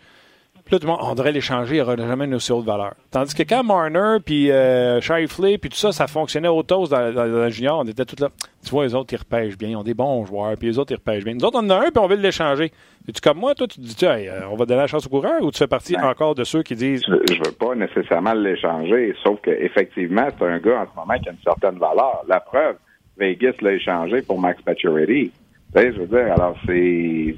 Là, 0.71 0.79
tout 0.79 0.85
le 0.85 0.91
monde, 0.93 1.01
on 1.01 1.15
devrait 1.15 1.33
l'échanger, 1.33 1.75
il 1.75 1.75
n'y 1.75 1.81
aura 1.81 1.97
jamais 1.97 2.23
une 2.23 2.35
aussi 2.35 2.51
haute 2.53 2.65
valeur. 2.65 2.93
Tandis 3.11 3.35
que 3.35 3.43
quand 3.43 3.61
Marner, 3.61 4.19
puis 4.25 4.49
euh, 4.51 5.01
Shifley, 5.01 5.57
puis 5.57 5.69
tout 5.69 5.75
ça, 5.75 5.91
ça 5.91 6.07
fonctionnait 6.07 6.47
au 6.47 6.63
toast 6.63 6.91
dans, 6.91 7.11
dans, 7.11 7.25
le 7.25 7.49
junior, 7.49 7.79
on 7.79 7.83
était 7.83 8.05
tous 8.05 8.21
là. 8.21 8.29
Tu 8.63 8.69
vois, 8.69 8.85
les 8.85 8.95
autres, 8.95 9.13
ils 9.13 9.17
repêchent 9.17 9.57
bien, 9.57 9.69
ils 9.69 9.75
ont 9.75 9.83
des 9.83 9.93
bons 9.93 10.23
joueurs, 10.25 10.55
puis 10.57 10.69
les 10.69 10.79
autres, 10.79 10.93
ils 10.93 10.95
repêchent 10.95 11.25
bien. 11.25 11.33
Nous 11.33 11.43
autres, 11.43 11.59
on 11.61 11.65
en 11.65 11.69
a 11.71 11.87
un, 11.87 11.91
puis 11.91 11.99
on 11.99 12.07
veut 12.07 12.15
l'échanger. 12.15 12.71
Es-tu 13.05 13.19
comme 13.19 13.39
moi, 13.39 13.53
toi, 13.53 13.67
tu 13.67 13.81
te 13.81 13.85
dis, 13.85 14.05
hey, 14.05 14.29
euh, 14.29 14.47
on 14.49 14.55
va 14.55 14.65
donner 14.65 14.79
la 14.79 14.87
chance 14.87 15.05
au 15.05 15.09
coureur, 15.09 15.41
ou 15.41 15.51
tu 15.51 15.57
fais 15.57 15.67
partie 15.67 15.93
ben, 15.93 16.05
encore 16.05 16.35
de 16.35 16.45
ceux 16.45 16.63
qui 16.63 16.75
disent. 16.75 17.01
Je, 17.05 17.11
ne 17.11 17.45
veux 17.45 17.51
pas 17.51 17.75
nécessairement 17.75 18.33
l'échanger, 18.33 19.13
sauf 19.25 19.41
qu'effectivement, 19.41 20.27
c'est 20.39 20.45
un 20.45 20.59
gars 20.59 20.83
en 20.83 20.85
ce 20.85 20.95
moment 20.95 21.19
qui 21.19 21.27
a 21.27 21.31
une 21.33 21.43
certaine 21.43 21.79
valeur. 21.79 22.21
La 22.29 22.39
preuve, 22.39 22.77
Vegas 23.21 23.53
l'a 23.61 23.73
échangé 23.73 24.21
pour 24.23 24.39
Max 24.39 24.61
Pacioretty. 24.63 25.31
Tu 25.31 25.79
sais, 25.79 25.93
je 25.93 25.99
veux 25.99 26.07
dire, 26.07 26.33
alors 26.33 26.57
c'est 26.65 27.35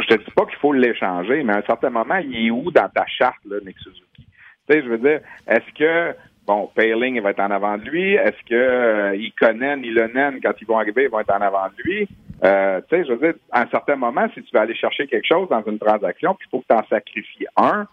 je 0.00 0.06
te 0.06 0.14
dis 0.14 0.30
pas 0.34 0.46
qu'il 0.46 0.58
faut 0.58 0.72
l'échanger, 0.72 1.42
mais 1.42 1.52
à 1.54 1.58
un 1.58 1.62
certain 1.62 1.90
moment, 1.90 2.16
il 2.16 2.46
est 2.46 2.50
où 2.50 2.70
dans 2.70 2.88
ta 2.88 3.06
charte, 3.06 3.38
là, 3.48 3.56
Nick 3.64 3.78
Suzuki? 3.78 4.04
Tu 4.16 4.24
sais, 4.68 4.82
je 4.82 4.88
veux 4.88 4.98
dire, 4.98 5.20
est-ce 5.46 5.72
que, 5.74 6.16
bon, 6.46 6.70
Paling 6.74 7.20
va 7.20 7.30
être 7.30 7.40
en 7.40 7.50
avant 7.50 7.78
de 7.78 7.84
lui? 7.84 8.14
Est-ce 8.14 8.42
que 8.48 8.54
euh, 8.54 9.16
Ikonen, 9.16 9.84
Ilonen, 9.84 10.40
quand 10.42 10.52
ils 10.60 10.66
vont 10.66 10.78
arriver, 10.78 11.04
ils 11.04 11.10
vont 11.10 11.20
être 11.20 11.34
en 11.34 11.40
avant 11.40 11.66
de 11.66 11.82
lui? 11.82 12.08
Euh, 12.44 12.80
tu 12.88 12.96
sais, 12.96 13.04
je 13.04 13.12
veux 13.12 13.18
dire, 13.18 13.40
à 13.50 13.62
un 13.62 13.68
certain 13.68 13.96
moment, 13.96 14.26
si 14.34 14.42
tu 14.42 14.50
vas 14.52 14.62
aller 14.62 14.74
chercher 14.74 15.06
quelque 15.06 15.26
chose 15.26 15.48
dans 15.48 15.62
une 15.64 15.78
transaction, 15.78 16.34
puis 16.34 16.46
il 16.46 16.50
faut 16.50 16.60
que 16.60 16.66
tu 16.68 16.74
en 16.74 16.86
sacrifies 16.88 17.46
un, 17.56 17.86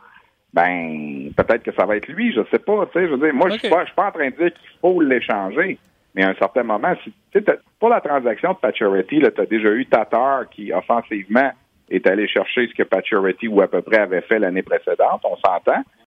ben, 0.53 1.31
peut-être 1.35 1.63
que 1.63 1.73
ça 1.73 1.85
va 1.85 1.97
être 1.97 2.07
lui, 2.07 2.33
je 2.33 2.41
sais 2.51 2.59
pas, 2.59 2.85
tu 2.87 2.93
sais, 2.93 3.07
je 3.07 3.13
veux 3.13 3.25
dire, 3.25 3.33
moi, 3.33 3.49
je 3.49 3.57
suis 3.57 3.69
pas, 3.69 3.81
je 3.81 3.87
suis 3.87 3.95
pas 3.95 4.07
en 4.07 4.11
train 4.11 4.29
de 4.29 4.35
dire 4.35 4.53
qu'il 4.53 4.79
faut 4.81 5.01
l'échanger. 5.01 5.77
Mais 6.15 6.23
à 6.23 6.29
un 6.29 6.35
certain 6.35 6.63
moment, 6.63 6.93
si, 7.03 7.13
pour 7.79 7.89
la 7.89 7.99
transaction 7.99 8.53
de 8.53 8.57
Pacioretty, 8.57 9.19
tu 9.19 9.41
as 9.41 9.45
déjà 9.45 9.69
eu 9.69 9.85
Tatar 9.85 10.49
qui, 10.49 10.71
offensivement, 10.71 11.51
est 11.89 12.07
allé 12.07 12.27
chercher 12.27 12.67
ce 12.67 12.73
que 12.73 12.83
Pacioretty 12.83 13.47
ou 13.47 13.61
à 13.61 13.67
peu 13.67 13.81
près 13.81 13.99
avait 13.99 14.21
fait 14.21 14.39
l'année 14.39 14.63
précédente, 14.63 15.21
on 15.23 15.35
s'entend. 15.35 15.83